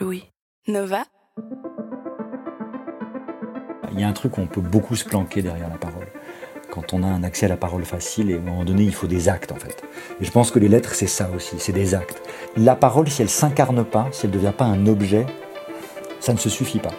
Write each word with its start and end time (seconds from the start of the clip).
Louis. 0.00 0.24
Nova 0.68 1.04
Il 3.90 3.98
y 3.98 4.04
a 4.04 4.08
un 4.08 4.12
truc 4.12 4.38
où 4.38 4.40
on 4.40 4.46
peut 4.46 4.60
beaucoup 4.60 4.94
se 4.94 5.04
planquer 5.04 5.42
derrière 5.42 5.68
la 5.68 5.76
parole. 5.76 6.06
Quand 6.70 6.94
on 6.94 7.02
a 7.02 7.06
un 7.06 7.24
accès 7.24 7.46
à 7.46 7.48
la 7.48 7.56
parole 7.56 7.84
facile, 7.84 8.30
et 8.30 8.34
à 8.34 8.38
un 8.38 8.42
moment 8.42 8.64
donné, 8.64 8.84
il 8.84 8.94
faut 8.94 9.08
des 9.08 9.28
actes 9.28 9.52
en 9.52 9.56
fait. 9.56 9.82
Et 10.20 10.24
je 10.24 10.30
pense 10.30 10.50
que 10.50 10.58
les 10.58 10.68
lettres, 10.68 10.94
c'est 10.94 11.08
ça 11.08 11.28
aussi, 11.34 11.56
c'est 11.58 11.72
des 11.72 11.94
actes. 11.94 12.22
La 12.56 12.76
parole, 12.76 13.10
si 13.10 13.22
elle 13.22 13.28
s'incarne 13.28 13.84
pas, 13.84 14.08
si 14.12 14.26
elle 14.26 14.32
ne 14.32 14.36
devient 14.36 14.54
pas 14.56 14.64
un 14.64 14.86
objet, 14.86 15.26
ça 16.20 16.32
ne 16.32 16.38
se 16.38 16.48
suffit 16.48 16.78
pas. 16.78 16.94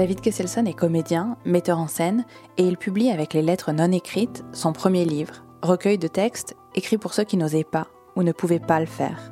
David 0.00 0.22
Kesselson 0.22 0.64
est 0.64 0.72
comédien, 0.72 1.36
metteur 1.44 1.78
en 1.78 1.86
scène, 1.86 2.24
et 2.56 2.62
il 2.62 2.78
publie 2.78 3.10
avec 3.10 3.34
les 3.34 3.42
lettres 3.42 3.70
non 3.70 3.92
écrites 3.92 4.42
son 4.50 4.72
premier 4.72 5.04
livre, 5.04 5.44
recueil 5.60 5.98
de 5.98 6.08
textes 6.08 6.56
écrits 6.74 6.96
pour 6.96 7.12
ceux 7.12 7.24
qui 7.24 7.36
n'osaient 7.36 7.64
pas 7.64 7.86
ou 8.16 8.22
ne 8.22 8.32
pouvaient 8.32 8.60
pas 8.60 8.80
le 8.80 8.86
faire. 8.86 9.30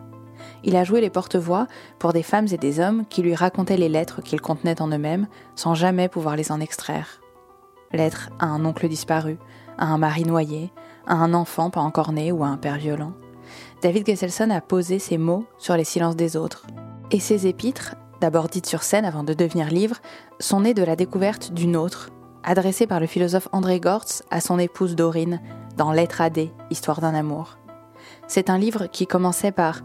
Il 0.64 0.76
a 0.76 0.84
joué 0.84 1.00
les 1.00 1.08
porte-voix 1.08 1.68
pour 1.98 2.12
des 2.12 2.22
femmes 2.22 2.48
et 2.52 2.58
des 2.58 2.80
hommes 2.80 3.06
qui 3.08 3.22
lui 3.22 3.34
racontaient 3.34 3.78
les 3.78 3.88
lettres 3.88 4.20
qu'ils 4.20 4.42
contenaient 4.42 4.82
en 4.82 4.88
eux-mêmes 4.88 5.26
sans 5.56 5.74
jamais 5.74 6.10
pouvoir 6.10 6.36
les 6.36 6.52
en 6.52 6.60
extraire. 6.60 7.22
Lettres 7.90 8.28
à 8.38 8.44
un 8.44 8.62
oncle 8.66 8.88
disparu, 8.88 9.38
à 9.78 9.86
un 9.86 9.96
mari 9.96 10.24
noyé, 10.24 10.70
à 11.06 11.14
un 11.14 11.32
enfant 11.32 11.70
pas 11.70 11.80
encore 11.80 12.12
né 12.12 12.30
ou 12.30 12.44
à 12.44 12.48
un 12.48 12.58
père 12.58 12.76
violent. 12.76 13.14
David 13.80 14.04
Gesselson 14.04 14.50
a 14.50 14.60
posé 14.60 14.98
ses 14.98 15.16
mots 15.16 15.46
sur 15.56 15.78
les 15.78 15.84
silences 15.84 16.16
des 16.16 16.36
autres. 16.36 16.66
Et 17.10 17.20
ses 17.20 17.46
épîtres 17.46 17.94
d'abord 18.20 18.48
dites 18.48 18.66
sur 18.66 18.82
scène 18.82 19.04
avant 19.04 19.24
de 19.24 19.34
devenir 19.34 19.68
livre, 19.68 19.96
sont 20.40 20.60
nées 20.60 20.74
de 20.74 20.82
la 20.82 20.96
découverte 20.96 21.52
d'une 21.52 21.76
autre, 21.76 22.10
adressée 22.42 22.86
par 22.86 23.00
le 23.00 23.06
philosophe 23.06 23.48
André 23.52 23.80
Gortz 23.80 24.22
à 24.30 24.40
son 24.40 24.58
épouse 24.58 24.96
Dorine 24.96 25.40
dans 25.76 25.92
Lettre 25.92 26.20
à 26.20 26.30
D, 26.30 26.52
Histoire 26.70 27.00
d'un 27.00 27.14
amour. 27.14 27.58
C'est 28.26 28.50
un 28.50 28.58
livre 28.58 28.86
qui 28.86 29.06
commençait 29.06 29.52
par 29.52 29.82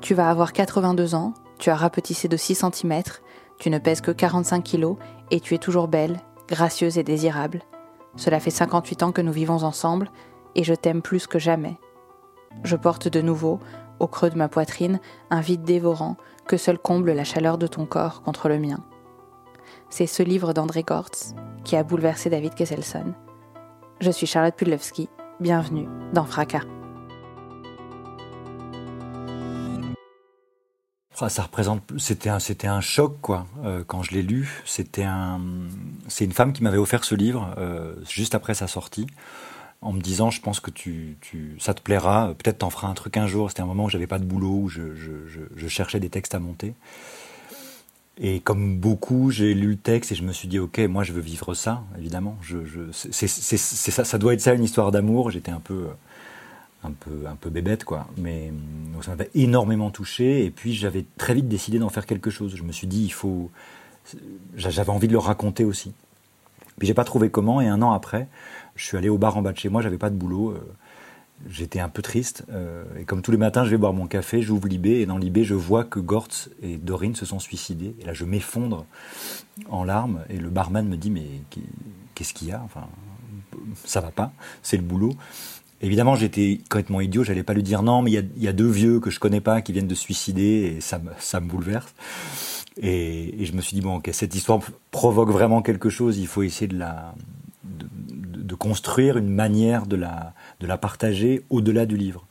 Tu 0.00 0.14
vas 0.14 0.30
avoir 0.30 0.52
82 0.52 1.14
ans, 1.14 1.34
tu 1.58 1.70
as 1.70 1.76
rapetissé 1.76 2.28
de 2.28 2.36
6 2.36 2.64
cm, 2.72 3.02
tu 3.58 3.70
ne 3.70 3.78
pèses 3.78 4.00
que 4.00 4.10
45 4.10 4.62
kilos 4.62 4.96
et 5.30 5.40
tu 5.40 5.54
es 5.54 5.58
toujours 5.58 5.88
belle, 5.88 6.20
gracieuse 6.48 6.98
et 6.98 7.02
désirable. 7.02 7.62
Cela 8.16 8.40
fait 8.40 8.50
58 8.50 9.02
ans 9.02 9.12
que 9.12 9.22
nous 9.22 9.32
vivons 9.32 9.62
ensemble 9.62 10.10
et 10.54 10.64
je 10.64 10.74
t'aime 10.74 11.02
plus 11.02 11.26
que 11.26 11.38
jamais. 11.38 11.78
Je 12.64 12.76
porte 12.76 13.08
de 13.08 13.20
nouveau, 13.20 13.60
au 14.00 14.06
creux 14.06 14.30
de 14.30 14.38
ma 14.38 14.48
poitrine, 14.48 15.00
un 15.30 15.40
vide 15.40 15.62
dévorant 15.62 16.16
que 16.46 16.56
seul 16.56 16.78
comble 16.78 17.12
la 17.12 17.24
chaleur 17.24 17.58
de 17.58 17.66
ton 17.66 17.86
corps 17.86 18.22
contre 18.22 18.48
le 18.48 18.58
mien. 18.58 18.84
C'est 19.90 20.06
ce 20.06 20.22
livre 20.22 20.52
d'André 20.52 20.82
Gortz 20.82 21.34
qui 21.64 21.76
a 21.76 21.82
bouleversé 21.82 22.30
David 22.30 22.54
Kesselson. 22.54 23.14
Je 24.00 24.10
suis 24.10 24.26
Charlotte 24.26 24.54
Pudlowski, 24.54 25.08
bienvenue 25.40 25.88
dans 26.12 26.24
Fracas. 26.24 26.62
Ah, 31.18 31.30
ça 31.30 31.44
représente, 31.44 31.82
c'était 31.98 32.28
un, 32.28 32.38
c'était 32.38 32.66
un 32.66 32.82
choc 32.82 33.16
quoi. 33.22 33.46
Euh, 33.64 33.82
quand 33.86 34.02
je 34.02 34.12
l'ai 34.12 34.22
lu, 34.22 34.62
c'était 34.66 35.04
un, 35.04 35.40
c'est 36.08 36.26
une 36.26 36.32
femme 36.32 36.52
qui 36.52 36.62
m'avait 36.62 36.76
offert 36.76 37.04
ce 37.04 37.14
livre 37.14 37.54
euh, 37.56 37.94
juste 38.06 38.34
après 38.34 38.52
sa 38.52 38.66
sortie 38.66 39.06
en 39.82 39.92
me 39.92 40.00
disant 40.00 40.30
je 40.30 40.40
pense 40.40 40.60
que 40.60 40.70
tu, 40.70 41.16
tu 41.20 41.56
ça 41.58 41.74
te 41.74 41.80
plaira, 41.80 42.34
peut-être 42.38 42.58
t'en 42.58 42.70
feras 42.70 42.88
un 42.88 42.94
truc 42.94 43.16
un 43.16 43.26
jour. 43.26 43.50
C'était 43.50 43.62
un 43.62 43.66
moment 43.66 43.84
où 43.84 43.88
j'avais 43.88 44.06
pas 44.06 44.18
de 44.18 44.24
boulot, 44.24 44.60
où 44.62 44.68
je, 44.68 44.94
je, 44.94 45.40
je, 45.54 45.68
cherchais 45.68 46.00
des 46.00 46.08
textes 46.08 46.34
à 46.34 46.38
monter. 46.38 46.74
Et 48.18 48.40
comme 48.40 48.78
beaucoup, 48.78 49.30
j'ai 49.30 49.52
lu 49.52 49.70
le 49.70 49.76
texte 49.76 50.12
et 50.12 50.14
je 50.14 50.22
me 50.22 50.32
suis 50.32 50.48
dit 50.48 50.58
ok, 50.58 50.78
moi 50.80 51.04
je 51.04 51.12
veux 51.12 51.20
vivre 51.20 51.54
ça, 51.54 51.84
évidemment. 51.98 52.36
Je, 52.40 52.56
c'est, 52.92 53.28
ça, 53.28 54.04
ça 54.04 54.18
doit 54.18 54.34
être 54.34 54.40
ça 54.40 54.54
une 54.54 54.64
histoire 54.64 54.90
d'amour. 54.90 55.30
J'étais 55.30 55.52
un 55.52 55.60
peu 55.60 55.88
un 56.84 56.92
peu 56.92 57.26
un 57.26 57.36
peu 57.36 57.50
bébête 57.50 57.84
quoi, 57.84 58.06
mais 58.16 58.52
ça 59.02 59.10
m'avait 59.10 59.30
énormément 59.34 59.90
touché. 59.90 60.44
Et 60.44 60.50
puis 60.50 60.74
j'avais 60.74 61.04
très 61.18 61.34
vite 61.34 61.48
décidé 61.48 61.78
d'en 61.78 61.90
faire 61.90 62.06
quelque 62.06 62.30
chose. 62.30 62.56
Je 62.56 62.62
me 62.62 62.72
suis 62.72 62.86
dit 62.86 63.04
il 63.04 63.12
faut, 63.12 63.50
j'avais 64.56 64.90
envie 64.90 65.08
de 65.08 65.12
le 65.12 65.18
raconter 65.18 65.64
aussi. 65.64 65.92
Puis 66.78 66.86
j'ai 66.86 66.94
pas 66.94 67.04
trouvé 67.04 67.30
comment. 67.30 67.60
Et 67.60 67.68
un 67.68 67.82
an 67.82 67.92
après, 67.92 68.28
je 68.74 68.84
suis 68.84 68.96
allé 68.96 69.08
au 69.08 69.18
bar 69.18 69.36
en 69.36 69.42
bas 69.42 69.52
de 69.52 69.58
chez 69.58 69.68
moi, 69.68 69.82
j'avais 69.82 69.98
pas 69.98 70.10
de 70.10 70.16
boulot. 70.16 70.50
Euh, 70.50 70.60
j'étais 71.48 71.80
un 71.80 71.88
peu 71.88 72.02
triste. 72.02 72.44
Euh, 72.50 72.84
et 72.98 73.04
comme 73.04 73.22
tous 73.22 73.30
les 73.30 73.36
matins, 73.36 73.64
je 73.64 73.70
vais 73.70 73.76
boire 73.76 73.92
mon 73.92 74.06
café, 74.06 74.42
j'ouvre 74.42 74.68
Libé, 74.68 75.00
et 75.00 75.06
dans 75.06 75.18
Libé, 75.18 75.44
je 75.44 75.54
vois 75.54 75.84
que 75.84 76.00
Gortz 76.00 76.50
et 76.62 76.76
Dorine 76.76 77.14
se 77.14 77.26
sont 77.26 77.38
suicidés. 77.38 77.94
Et 78.00 78.04
là, 78.04 78.12
je 78.12 78.24
m'effondre 78.24 78.86
en 79.68 79.84
larmes, 79.84 80.20
et 80.28 80.36
le 80.36 80.50
barman 80.50 80.86
me 80.88 80.96
dit 80.96 81.10
Mais 81.10 81.26
qu'est-ce 82.14 82.34
qu'il 82.34 82.48
y 82.48 82.52
a? 82.52 82.62
Enfin, 82.64 82.86
ça 83.84 84.00
va 84.00 84.10
pas, 84.10 84.32
c'est 84.62 84.76
le 84.76 84.82
boulot. 84.82 85.12
Évidemment, 85.82 86.14
j'étais 86.14 86.60
complètement 86.70 87.02
idiot, 87.02 87.22
j'allais 87.22 87.42
pas 87.42 87.52
lui 87.52 87.62
dire 87.62 87.82
non, 87.82 88.00
mais 88.00 88.10
il 88.10 88.42
y, 88.42 88.48
a, 88.48 88.52
deux 88.52 88.68
vieux 88.68 88.98
que 88.98 89.10
je 89.10 89.20
connais 89.20 89.42
pas 89.42 89.60
qui 89.60 89.72
viennent 89.72 89.86
de 89.86 89.94
suicider, 89.94 90.74
et 90.76 90.80
ça 90.80 90.98
me, 90.98 91.10
ça 91.18 91.38
me 91.38 91.48
bouleverse. 91.48 91.94
Et, 92.80 93.42
et 93.42 93.46
je 93.46 93.52
me 93.54 93.60
suis 93.60 93.74
dit, 93.74 93.80
bon, 93.80 93.96
ok, 93.96 94.10
cette 94.12 94.34
histoire 94.34 94.60
provoque 94.90 95.30
vraiment 95.30 95.62
quelque 95.62 95.88
chose, 95.88 96.18
il 96.18 96.26
faut 96.26 96.42
essayer 96.42 96.68
de 96.68 96.78
la, 96.78 97.14
de 98.46 98.54
construire 98.54 99.16
une 99.16 99.28
manière 99.28 99.86
de 99.86 99.96
la, 99.96 100.32
de 100.60 100.66
la 100.66 100.78
partager 100.78 101.44
au-delà 101.50 101.86
du 101.86 101.96
livre. 101.96 102.24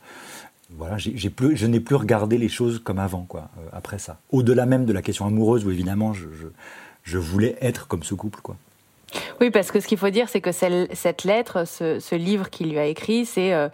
Voilà, 0.70 0.96
j'ai 0.98 1.30
plus, 1.30 1.56
je 1.56 1.66
n'ai 1.66 1.80
plus 1.80 1.94
regardé 1.94 2.36
les 2.36 2.48
choses 2.48 2.80
comme 2.80 2.98
avant, 2.98 3.22
quoi, 3.22 3.48
euh, 3.58 3.68
après 3.72 3.98
ça. 3.98 4.18
Au-delà 4.30 4.66
même 4.66 4.84
de 4.84 4.92
la 4.92 5.00
question 5.00 5.24
amoureuse, 5.24 5.64
où 5.64 5.70
évidemment, 5.70 6.12
je, 6.12 6.26
je, 7.02 7.18
voulais 7.18 7.56
être 7.60 7.86
comme 7.86 8.02
ce 8.02 8.14
couple, 8.14 8.40
quoi. 8.42 8.56
Oui, 9.40 9.50
parce 9.50 9.70
que 9.70 9.80
ce 9.80 9.86
qu'il 9.86 9.96
faut 9.96 10.10
dire, 10.10 10.28
c'est 10.28 10.40
que 10.40 10.50
cette 10.52 11.24
lettre, 11.24 11.64
ce, 11.66 12.14
livre 12.14 12.50
qu'il 12.50 12.70
lui 12.70 12.78
a 12.78 12.86
écrit, 12.86 13.24
c'est 13.24 13.54
euh, 13.54 13.68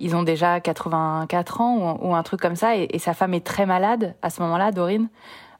ils 0.00 0.16
ont 0.16 0.22
déjà 0.22 0.58
84 0.58 1.60
ans 1.60 1.98
ou, 2.00 2.14
un 2.14 2.22
truc 2.22 2.40
comme 2.40 2.56
ça, 2.56 2.76
et, 2.76 2.98
sa 2.98 3.12
femme 3.14 3.34
est 3.34 3.44
très 3.44 3.66
malade 3.66 4.14
à 4.22 4.30
ce 4.30 4.40
moment-là, 4.42 4.72
Dorine. 4.72 5.08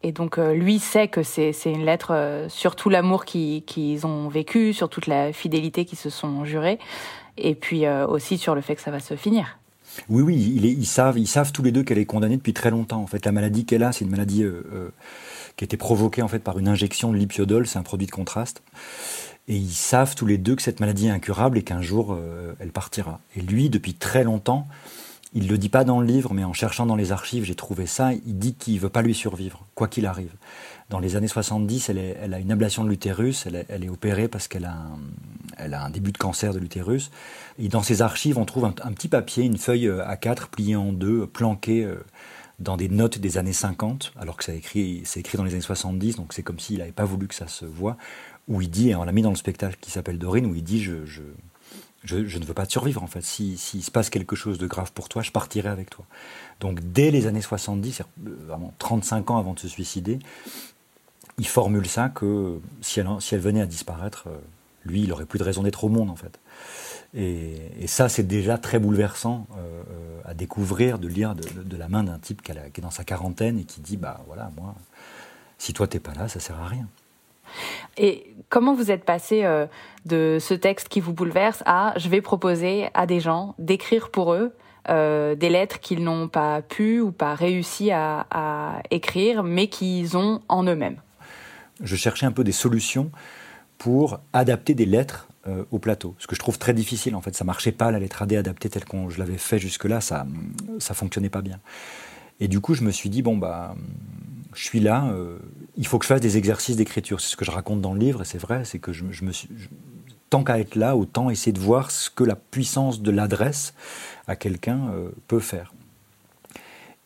Et 0.02 0.12
donc 0.12 0.38
euh, 0.38 0.54
lui 0.54 0.78
sait 0.78 1.08
que 1.08 1.22
c'est 1.22 1.52
une 1.66 1.84
lettre 1.84 2.12
euh, 2.12 2.48
sur 2.48 2.76
tout 2.76 2.88
l'amour 2.88 3.24
qu'ils 3.24 4.06
ont 4.06 4.28
vécu, 4.28 4.72
sur 4.72 4.88
toute 4.88 5.08
la 5.08 5.32
fidélité 5.32 5.84
qu'ils 5.84 5.98
se 5.98 6.10
sont 6.10 6.44
jurés, 6.44 6.78
et 7.36 7.54
puis 7.54 7.84
euh, 7.84 8.06
aussi 8.06 8.38
sur 8.38 8.54
le 8.54 8.60
fait 8.60 8.76
que 8.76 8.80
ça 8.80 8.92
va 8.92 9.00
se 9.00 9.16
finir. 9.16 9.58
Oui, 10.08 10.22
oui, 10.22 10.36
ils, 10.36 10.86
savent, 10.86 11.18
ils 11.18 11.26
savent 11.26 11.50
tous 11.50 11.62
les 11.64 11.72
deux 11.72 11.82
qu'elle 11.82 11.98
est 11.98 12.04
condamnée 12.04 12.36
depuis 12.36 12.52
très 12.52 12.70
longtemps. 12.70 13.02
En 13.02 13.08
fait, 13.08 13.24
la 13.24 13.32
maladie 13.32 13.64
qu'elle 13.64 13.82
a, 13.82 13.90
c'est 13.90 14.04
une 14.04 14.12
maladie 14.12 14.44
qui 15.56 15.64
a 15.64 15.64
été 15.64 15.76
provoquée 15.76 16.22
en 16.22 16.28
fait 16.28 16.38
par 16.38 16.58
une 16.58 16.68
injection 16.68 17.10
de 17.10 17.16
lipiodol, 17.16 17.66
c'est 17.66 17.78
un 17.78 17.82
produit 17.82 18.06
de 18.06 18.12
contraste. 18.12 18.62
Et 19.48 19.56
ils 19.56 19.72
savent 19.72 20.14
tous 20.14 20.26
les 20.26 20.38
deux 20.38 20.54
que 20.54 20.62
cette 20.62 20.78
maladie 20.78 21.08
est 21.08 21.10
incurable 21.10 21.58
et 21.58 21.62
qu'un 21.62 21.82
jour 21.82 22.16
elle 22.60 22.70
partira. 22.70 23.18
Et 23.34 23.40
lui, 23.40 23.70
depuis 23.70 23.94
très 23.94 24.22
longtemps, 24.22 24.68
il 25.34 25.44
ne 25.44 25.48
le 25.48 25.58
dit 25.58 25.68
pas 25.68 25.84
dans 25.84 26.00
le 26.00 26.06
livre, 26.06 26.32
mais 26.32 26.44
en 26.44 26.52
cherchant 26.52 26.86
dans 26.86 26.96
les 26.96 27.12
archives, 27.12 27.44
j'ai 27.44 27.54
trouvé 27.54 27.86
ça. 27.86 28.12
Il 28.12 28.38
dit 28.38 28.54
qu'il 28.54 28.74
ne 28.74 28.80
veut 28.80 28.88
pas 28.88 29.02
lui 29.02 29.14
survivre, 29.14 29.66
quoi 29.74 29.86
qu'il 29.86 30.06
arrive. 30.06 30.32
Dans 30.88 31.00
les 31.00 31.16
années 31.16 31.28
70, 31.28 31.90
elle, 31.90 32.32
a 32.32 32.38
une 32.38 32.50
ablation 32.50 32.82
de 32.82 32.88
l'utérus, 32.88 33.46
elle, 33.46 33.84
est 33.84 33.88
opérée 33.90 34.26
parce 34.26 34.48
qu'elle 34.48 34.64
a, 34.64 34.86
un, 35.58 35.90
début 35.90 36.12
de 36.12 36.18
cancer 36.18 36.54
de 36.54 36.58
l'utérus. 36.58 37.10
Et 37.58 37.68
dans 37.68 37.82
ses 37.82 38.00
archives, 38.00 38.38
on 38.38 38.46
trouve 38.46 38.64
un, 38.64 38.72
petit 38.72 39.08
papier, 39.08 39.44
une 39.44 39.58
feuille 39.58 39.86
euh, 39.86 40.02
A4 40.02 40.48
pliée 40.48 40.76
en 40.76 40.92
deux, 40.92 41.26
planquée 41.26 41.84
euh, 41.84 41.96
dans 42.58 42.78
des 42.78 42.88
notes 42.88 43.18
des 43.18 43.36
années 43.36 43.52
50, 43.52 44.14
alors 44.18 44.36
que 44.36 44.44
c'est 44.44 44.56
écrit, 44.56 45.04
dans 45.34 45.44
les 45.44 45.52
années 45.52 45.60
70, 45.60 46.16
donc 46.16 46.32
c'est 46.32 46.42
comme 46.42 46.58
s'il 46.58 46.78
n'avait 46.78 46.92
pas 46.92 47.04
voulu 47.04 47.28
que 47.28 47.34
ça 47.34 47.48
se 47.48 47.66
voit, 47.66 47.98
où 48.48 48.62
il 48.62 48.70
dit, 48.70 48.90
et 48.90 48.94
on 48.94 49.04
l'a 49.04 49.12
mis 49.12 49.22
dans 49.22 49.30
le 49.30 49.36
spectacle 49.36 49.76
qui 49.80 49.90
s'appelle 49.90 50.18
Dorine, 50.18 50.46
où 50.46 50.54
il 50.54 50.64
dit 50.64 50.82
je, 50.82 51.22
ne 52.16 52.44
veux 52.44 52.54
pas 52.54 52.66
te 52.66 52.72
survivre 52.72 53.02
en 53.02 53.06
fait. 53.06 53.22
S'il 53.22 53.58
si, 53.58 53.82
se 53.82 53.90
passe 53.90 54.10
quelque 54.10 54.36
chose 54.36 54.58
de 54.58 54.66
grave 54.66 54.92
pour 54.92 55.08
toi, 55.08 55.22
je 55.22 55.30
partirai 55.30 55.68
avec 55.68 55.90
toi. 55.90 56.04
Donc 56.60 56.80
dès 56.92 57.10
les 57.10 57.26
années 57.26 57.42
70, 57.42 58.00
euh, 58.00 58.36
vraiment 58.46 58.74
35 58.78 59.30
ans 59.30 59.38
avant 59.38 59.54
de 59.54 59.60
se 59.60 59.68
suicider, 59.68 60.18
il 61.38 61.46
formule 61.46 61.86
ça 61.86 62.08
que 62.08 62.60
si 62.80 63.00
elle, 63.00 63.08
si 63.20 63.34
elle 63.34 63.40
venait 63.40 63.60
à 63.60 63.66
disparaître, 63.66 64.24
euh, 64.28 64.38
lui, 64.84 65.02
il 65.02 65.12
aurait 65.12 65.26
plus 65.26 65.38
de 65.38 65.44
raison 65.44 65.62
d'être 65.62 65.84
au 65.84 65.88
monde 65.88 66.10
en 66.10 66.16
fait. 66.16 66.38
Et, 67.14 67.86
ça, 67.86 68.08
c'est 68.08 68.22
déjà 68.22 68.58
très 68.58 68.78
bouleversant 68.78 69.46
euh, 69.56 70.20
à 70.24 70.34
découvrir, 70.34 70.98
de 70.98 71.08
lire 71.08 71.34
de, 71.34 71.76
la 71.76 71.88
main 71.88 72.04
d'un 72.04 72.18
type 72.18 72.42
qui, 72.42 72.52
est 72.52 72.80
dans 72.80 72.90
sa 72.90 73.04
quarantaine 73.04 73.58
et 73.58 73.64
qui 73.64 73.80
dit, 73.80 73.96
bah 73.96 74.22
voilà, 74.26 74.50
moi, 74.56 74.74
si 75.56 75.72
toi 75.72 75.86
t'es 75.86 76.00
pas 76.00 76.12
là, 76.14 76.28
ça 76.28 76.38
sert 76.38 76.60
à 76.60 76.66
rien. 76.66 76.86
Et 77.96 78.34
comment 78.48 78.74
vous 78.74 78.90
êtes 78.90 79.04
passé 79.04 79.44
euh, 79.44 79.66
de 80.06 80.38
ce 80.40 80.54
texte 80.54 80.88
qui 80.88 81.00
vous 81.00 81.12
bouleverse 81.12 81.62
à 81.66 81.94
je 81.96 82.08
vais 82.08 82.20
proposer 82.20 82.88
à 82.94 83.06
des 83.06 83.20
gens 83.20 83.54
d'écrire 83.58 84.10
pour 84.10 84.32
eux 84.32 84.52
euh, 84.88 85.34
des 85.34 85.50
lettres 85.50 85.80
qu'ils 85.80 86.02
n'ont 86.02 86.28
pas 86.28 86.62
pu 86.62 87.00
ou 87.00 87.12
pas 87.12 87.34
réussi 87.34 87.90
à, 87.90 88.80
écrire, 88.90 89.42
mais 89.42 89.66
qu'ils 89.68 90.16
ont 90.16 90.40
en 90.48 90.64
eux-mêmes? 90.64 90.96
Je 91.82 91.94
cherchais 91.94 92.24
un 92.24 92.32
peu 92.32 92.42
des 92.42 92.52
solutions 92.52 93.10
pour 93.76 94.20
adapter 94.32 94.74
des 94.74 94.86
lettres 94.86 95.28
euh, 95.46 95.64
au 95.70 95.78
plateau, 95.78 96.14
ce 96.18 96.26
que 96.26 96.34
je 96.34 96.40
trouve 96.40 96.58
très 96.58 96.72
difficile 96.72 97.14
en 97.14 97.20
fait. 97.20 97.36
Ça 97.36 97.44
marchait 97.44 97.72
pas 97.72 97.90
la 97.90 97.98
lettre 97.98 98.22
AD 98.22 98.32
adaptée 98.32 98.70
telle 98.70 98.86
qu'on 98.86 99.10
je 99.10 99.18
l'avais 99.18 99.36
fait 99.36 99.58
jusque-là, 99.58 100.00
ça 100.00 100.26
ça 100.78 100.94
fonctionnait 100.94 101.28
pas 101.28 101.42
bien. 101.42 101.60
Et 102.40 102.48
du 102.48 102.60
coup, 102.60 102.74
je 102.74 102.82
me 102.82 102.90
suis 102.90 103.10
dit 103.10 103.20
bon 103.20 103.36
bah 103.36 103.74
je 104.54 104.64
suis 104.64 104.80
là, 104.80 105.12
il 105.78 105.86
faut 105.86 105.98
que 105.98 106.04
je 106.04 106.08
fasse 106.08 106.20
des 106.20 106.36
exercices 106.36 106.76
d'écriture. 106.76 107.20
C'est 107.20 107.30
ce 107.30 107.36
que 107.36 107.44
je 107.44 107.52
raconte 107.52 107.80
dans 107.80 107.94
le 107.94 108.00
livre, 108.00 108.22
et 108.22 108.24
c'est 108.24 108.38
vrai, 108.38 108.64
c'est 108.64 108.80
que 108.80 108.92
je, 108.92 109.04
me 109.04 109.32
tant 110.28 110.44
qu'à 110.44 110.58
être 110.58 110.74
là, 110.74 110.96
autant 110.96 111.30
essayer 111.30 111.52
de 111.52 111.60
voir 111.60 111.90
ce 111.90 112.10
que 112.10 112.24
la 112.24 112.34
puissance 112.34 113.00
de 113.00 113.10
l'adresse 113.10 113.72
à 114.26 114.36
quelqu'un 114.36 114.90
euh, 114.92 115.10
peut 115.28 115.38
faire. 115.38 115.72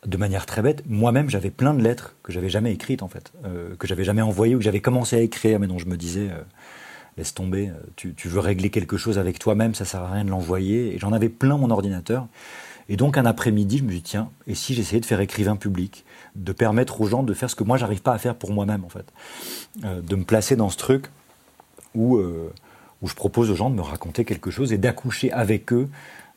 De 0.05 0.17
manière 0.17 0.45
très 0.45 0.61
bête, 0.61 0.83
moi-même, 0.89 1.29
j'avais 1.29 1.51
plein 1.51 1.73
de 1.73 1.81
lettres 1.81 2.15
que 2.23 2.33
j'avais 2.33 2.49
jamais 2.49 2.73
écrites, 2.73 3.03
en 3.03 3.07
fait, 3.07 3.31
euh, 3.45 3.75
que 3.77 3.87
j'avais 3.87 4.03
jamais 4.03 4.23
envoyées 4.23 4.55
ou 4.55 4.57
que 4.57 4.65
j'avais 4.65 4.81
commencé 4.81 5.15
à 5.15 5.21
écrire, 5.21 5.59
mais 5.59 5.67
dont 5.67 5.77
je 5.77 5.85
me 5.85 5.95
disais, 5.95 6.29
laisse 7.15 7.33
tomber, 7.33 7.71
tu, 7.95 8.13
veux 8.25 8.39
régler 8.39 8.71
quelque 8.71 8.97
chose 8.97 9.19
avec 9.19 9.37
toi-même, 9.37 9.75
ça 9.75 9.85
sert 9.85 10.01
à 10.01 10.11
rien 10.11 10.25
de 10.25 10.31
l'envoyer. 10.31 10.95
Et 10.95 10.99
j'en 10.99 11.13
avais 11.13 11.29
plein 11.29 11.57
mon 11.57 11.69
ordinateur. 11.69 12.27
Et 12.89 12.97
donc 12.97 13.17
un 13.17 13.25
après-midi, 13.25 13.77
je 13.77 13.83
me 13.83 13.91
dit, 13.91 14.01
tiens, 14.01 14.29
et 14.47 14.55
si 14.55 14.73
j'essayais 14.73 14.99
de 14.99 15.05
faire 15.05 15.21
écrivain 15.21 15.55
public, 15.55 16.03
de 16.35 16.51
permettre 16.51 17.01
aux 17.01 17.07
gens 17.07 17.23
de 17.23 17.33
faire 17.33 17.49
ce 17.49 17.55
que 17.55 17.63
moi, 17.63 17.77
j'arrive 17.77 18.01
pas 18.01 18.13
à 18.13 18.17
faire 18.17 18.35
pour 18.35 18.51
moi-même, 18.51 18.83
en 18.83 18.89
fait. 18.89 19.05
Euh, 19.83 20.01
de 20.01 20.15
me 20.15 20.23
placer 20.23 20.55
dans 20.55 20.69
ce 20.69 20.77
truc 20.77 21.05
où, 21.95 22.17
euh, 22.17 22.51
où 23.01 23.07
je 23.07 23.15
propose 23.15 23.51
aux 23.51 23.55
gens 23.55 23.69
de 23.69 23.75
me 23.75 23.81
raconter 23.81 24.25
quelque 24.25 24.51
chose 24.51 24.73
et 24.73 24.77
d'accoucher 24.77 25.31
avec 25.31 25.71
eux 25.73 25.89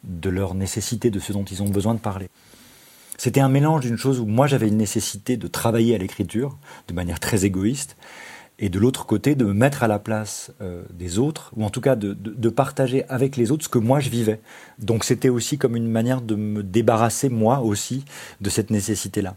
de 0.04 0.31
leur 0.31 0.54
nécessité, 0.54 1.10
de 1.10 1.19
ce 1.19 1.32
dont 1.32 1.44
ils 1.44 1.62
ont 1.62 1.69
besoin 1.69 1.94
de 1.94 1.98
parler. 1.98 2.28
C'était 3.19 3.40
un 3.40 3.48
mélange 3.48 3.81
d'une 3.81 3.96
chose 3.96 4.20
où 4.20 4.26
moi 4.26 4.46
j'avais 4.46 4.69
une 4.69 4.76
nécessité 4.76 5.37
de 5.37 5.46
travailler 5.46 5.94
à 5.94 5.99
l'écriture 5.99 6.58
de 6.88 6.94
manière 6.94 7.19
très 7.19 7.44
égoïste, 7.44 7.96
et 8.58 8.69
de 8.69 8.78
l'autre 8.78 9.04
côté 9.04 9.34
de 9.34 9.44
me 9.44 9.52
mettre 9.52 9.82
à 9.82 9.88
la 9.88 9.99
place 9.99 10.50
euh, 10.62 10.82
des 10.90 11.19
autres, 11.19 11.52
ou 11.56 11.64
en 11.64 11.70
tout 11.70 11.81
cas 11.81 11.94
de, 11.94 12.14
de, 12.14 12.49
partager 12.49 13.04
avec 13.08 13.37
les 13.37 13.50
autres 13.50 13.64
ce 13.64 13.69
que 13.69 13.78
moi 13.78 14.00
je 14.00 14.08
vivais. 14.08 14.40
Donc 14.78 15.04
c'était 15.04 15.28
aussi 15.28 15.58
comme 15.58 15.76
une 15.76 15.90
manière 15.90 16.22
de 16.22 16.34
me 16.37 16.62
débarrasser 16.62 17.28
moi 17.28 17.60
aussi 17.60 18.04
de 18.40 18.49
cette 18.49 18.70
nécessité-là 18.70 19.37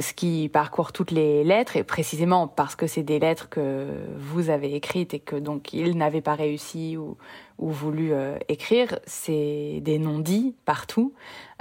ce 0.00 0.12
qui 0.12 0.48
parcourt 0.48 0.92
toutes 0.92 1.12
les 1.12 1.44
lettres, 1.44 1.76
et 1.76 1.84
précisément 1.84 2.48
parce 2.48 2.74
que 2.74 2.88
c'est 2.88 3.04
des 3.04 3.20
lettres 3.20 3.48
que 3.48 3.86
vous 4.16 4.50
avez 4.50 4.74
écrites 4.74 5.14
et 5.14 5.20
que 5.20 5.36
donc 5.36 5.72
il 5.72 5.96
n'avait 5.96 6.20
pas 6.20 6.34
réussi 6.34 6.96
ou, 6.96 7.16
ou 7.58 7.70
voulu 7.70 8.12
euh, 8.12 8.36
écrire, 8.48 8.98
c'est 9.06 9.78
des 9.82 10.00
non-dits 10.00 10.56
partout. 10.64 11.12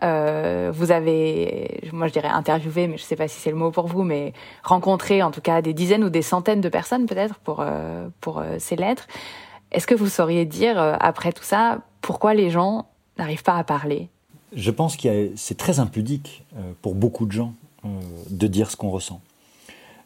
Euh, 0.01 0.71
vous 0.74 0.92
avez, 0.92 1.81
moi 1.94 2.07
je 2.07 2.13
dirais 2.13 2.27
interviewé, 2.27 2.88
mais 2.88 2.98
je 2.98 3.04
ne 3.04 3.07
sais 3.07 3.15
pas 3.15 3.27
si 3.27 3.39
c'est 3.39 3.51
le 3.51 3.56
mot 3.56 3.69
pour 3.69 3.86
vous, 3.86 4.01
mais 4.01 4.33
rencontré 4.63 5.21
en 5.21 5.30
tout 5.30 5.42
cas 5.42 5.62
des 5.62 5.74
dizaines 5.74 6.04
ou 6.04 6.09
des 6.09 6.24
centaines 6.24 6.62
de 6.62 6.69
personnes 6.69 7.06
peut-être 7.06 7.36
pour, 7.36 7.59
euh, 7.59 8.07
pour 8.19 8.44
ces 8.57 8.75
lettres. 8.75 9.07
Est-ce 9.71 9.86
que 9.86 9.95
vous 9.95 10.07
sauriez 10.07 10.45
dire, 10.45 10.80
après 11.00 11.33
tout 11.33 11.44
ça, 11.44 11.81
pourquoi 12.01 12.33
les 12.33 12.50
gens 12.50 12.88
n'arrivent 13.18 13.44
pas 13.44 13.57
à 13.57 13.63
parler? 13.63 14.09
Je 14.55 14.71
pense 14.71 14.97
que 14.97 15.31
c'est 15.35 15.57
très 15.57 15.79
impudique 15.79 16.45
pour 16.81 16.95
beaucoup 16.95 17.25
de 17.25 17.31
gens 17.31 17.53
euh, 17.85 18.00
de 18.29 18.47
dire 18.47 18.71
ce 18.71 18.77
qu'on 18.77 18.89
ressent. 18.89 19.21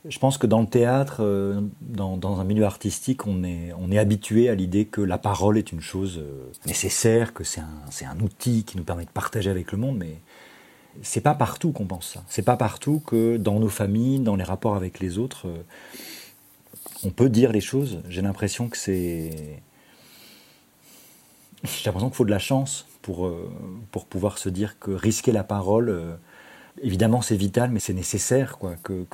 Je 0.03 0.17
pense 0.17 0.39
que 0.39 0.47
dans 0.47 0.61
le 0.61 0.67
théâtre, 0.67 1.17
euh, 1.19 1.61
dans, 1.81 2.39
un 2.39 2.43
milieu 2.43 2.65
artistique, 2.65 3.27
on 3.27 3.43
est, 3.43 3.71
on 3.77 3.91
est 3.91 3.99
habitué 3.99 4.49
à 4.49 4.55
l'idée 4.55 4.85
que 4.85 4.99
la 4.99 5.19
parole 5.19 5.59
est 5.59 5.71
une 5.71 5.81
chose 5.81 6.17
euh, 6.17 6.51
nécessaire, 6.65 7.35
que 7.35 7.43
c'est 7.43 7.61
un, 7.61 8.09
un, 8.09 8.19
outil 8.19 8.63
qui 8.63 8.77
nous 8.77 8.83
permet 8.83 9.05
de 9.05 9.11
partager 9.11 9.51
avec 9.51 9.71
le 9.71 9.77
monde, 9.77 9.97
mais 9.99 10.15
c'est 11.03 11.21
pas 11.21 11.35
partout 11.35 11.71
qu'on 11.71 11.85
pense 11.85 12.13
ça. 12.13 12.23
C'est 12.27 12.41
pas 12.41 12.57
partout 12.57 12.99
que 13.05 13.37
dans 13.37 13.59
nos 13.59 13.69
familles, 13.69 14.21
dans 14.21 14.35
les 14.35 14.43
rapports 14.43 14.75
avec 14.75 14.99
les 14.99 15.19
autres, 15.19 15.45
on 17.03 17.11
peut 17.11 17.29
dire 17.29 17.51
les 17.51 17.61
choses. 17.61 18.01
J'ai 18.09 18.23
l'impression 18.23 18.69
que 18.69 18.77
c'est. 18.77 19.61
J'ai 21.63 21.85
l'impression 21.85 22.09
qu'il 22.09 22.15
faut 22.15 22.25
de 22.25 22.31
la 22.31 22.39
chance 22.39 22.87
pour, 23.07 23.31
pour 23.91 24.05
pouvoir 24.05 24.37
se 24.37 24.49
dire 24.49 24.77
que 24.79 24.91
risquer 24.91 25.31
la 25.31 25.45
parole 25.45 26.17
évidemment, 26.81 27.21
c'est 27.21 27.35
vital, 27.35 27.71
mais 27.71 27.79
c'est 27.79 27.93
nécessaire, 27.93 28.57
quoi, 28.57 28.75
que, 28.83 29.05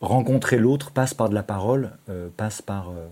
rencontrer 0.00 0.58
l'autre 0.58 0.92
passe 0.92 1.12
par 1.14 1.28
de 1.28 1.34
la 1.34 1.42
parole, 1.42 1.90
euh, 2.08 2.28
passe 2.36 2.62
par 2.62 2.90
euh, 2.90 3.08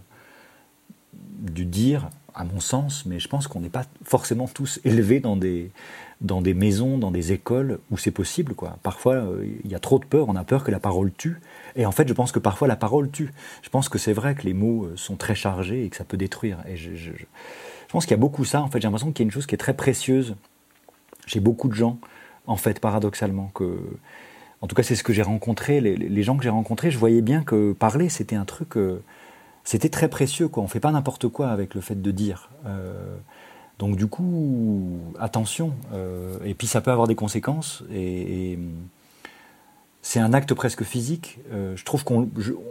du 1.12 1.65
dire, 1.65 2.11
à 2.33 2.44
mon 2.44 2.61
sens, 2.61 3.06
mais 3.06 3.19
je 3.19 3.29
pense 3.29 3.49
qu'on 3.49 3.61
n'est 3.61 3.71
pas 3.71 3.87
forcément 4.05 4.47
tous 4.47 4.79
élevés 4.85 5.19
dans 5.21 5.37
des, 5.37 5.73
dans 6.21 6.43
des 6.43 6.55
maisons, 6.55 6.99
dans 6.99 7.11
des 7.11 7.32
écoles 7.32 7.81
où 7.91 7.99
c'est 7.99 8.12
possible. 8.12 8.55
Quoi. 8.55 8.79
Parfois, 8.82 9.15
euh, 9.15 9.44
il 9.65 9.71
y 9.71 9.75
a 9.75 9.81
trop 9.81 9.99
de 9.99 10.05
peur, 10.05 10.29
on 10.29 10.37
a 10.37 10.44
peur 10.44 10.62
que 10.62 10.71
la 10.71 10.81
parole 10.81 11.12
tue. 11.12 11.41
Et 11.75 11.87
en 11.87 11.93
fait, 11.93 12.06
je 12.06 12.15
pense 12.15 12.31
que 12.31 12.39
parfois 12.39 12.69
la 12.69 12.77
parole 12.77 13.11
tue. 13.11 13.32
Je 13.62 13.69
pense 13.69 13.89
que 13.89 13.99
c'est 13.99 14.12
vrai 14.12 14.35
que 14.35 14.43
les 14.43 14.55
mots 14.55 14.89
sont 14.97 15.17
très 15.17 15.35
chargés 15.35 15.85
et 15.85 15.89
que 15.89 15.97
ça 15.97 16.05
peut 16.05 16.17
détruire. 16.17 16.59
Pense 17.96 18.04
qu'il 18.04 18.10
y 18.10 18.14
a 18.14 18.19
beaucoup 18.20 18.44
ça. 18.44 18.60
En 18.60 18.69
fait, 18.69 18.78
j'ai 18.78 18.88
l'impression 18.88 19.10
qu'il 19.10 19.20
y 19.20 19.25
a 19.25 19.28
une 19.28 19.32
chose 19.32 19.46
qui 19.46 19.54
est 19.54 19.58
très 19.58 19.72
précieuse 19.72 20.37
chez 21.26 21.40
beaucoup 21.40 21.66
de 21.69 21.72
gens 21.72 21.98
en 22.46 22.56
fait, 22.56 22.78
paradoxalement. 22.78 23.50
Que, 23.54 23.78
en 24.60 24.66
tout 24.66 24.76
cas, 24.76 24.82
c'est 24.82 24.96
ce 24.96 25.02
que 25.02 25.14
j'ai 25.14 25.22
rencontré. 25.22 25.81
Les, 25.81 26.22
gens 26.22 26.37
que 26.37 26.43
j'ai 26.43 26.50
rencontrés, 26.50 26.90
je 26.90 26.98
voyais 26.98 27.22
bien 27.22 27.43
que 27.43 27.72
parler, 27.72 28.10
c'était 28.10 28.37
un 28.37 28.44
truc. 28.44 28.76
Euh, 28.76 29.02
c'était 29.64 29.88
très 29.88 30.08
précieux, 30.08 30.46
quoi. 30.48 30.62
On 30.62 30.69
fait 30.69 30.78
pas 30.78 30.93
n'importe 30.93 31.28
quoi 31.28 31.48
avec 31.48 31.75
le 31.75 31.81
fait 31.81 32.02
de 32.02 32.10
dire. 32.10 32.50
Euh, 32.66 33.16
donc, 33.78 33.96
du 33.96 34.08
coup, 34.08 35.00
attention. 35.19 35.72
Euh, 35.94 36.37
et 36.44 36.52
puis, 36.52 36.66
ça 36.66 36.82
peut 36.82 36.90
avoir 36.90 37.06
des 37.06 37.14
conséquences. 37.14 37.82
Et, 37.90 38.58
c'est 40.02 40.20
un 40.20 40.34
acte 40.34 40.52
presque 40.52 40.84
physique. 40.84 41.38
je 41.50 41.82
trouve 41.84 42.04
qu'on 42.04 42.28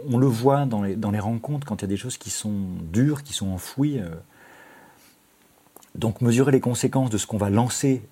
on 0.08 0.16
le 0.16 0.26
voit 0.26 0.66
dans 0.66 1.10
les 1.10 1.18
rencontres 1.18 1.66
quand 1.66 1.82
il 1.82 1.84
y 1.84 1.84
a 1.84 1.88
des 1.88 1.96
choses 1.98 2.16
qui 2.16 2.30
sont 2.30 2.62
dures, 2.92 3.24
qui 3.24 3.34
sont 3.34 3.48
enfouies. 3.48 4.00
Donc, 5.96 6.20
mesurer 6.20 6.52
les 6.52 6.60
conséquences 6.60 7.10
de 7.10 7.18
ce 7.18 7.26
qu'on 7.26 7.38
va 7.38 7.50
lancer 7.50 8.02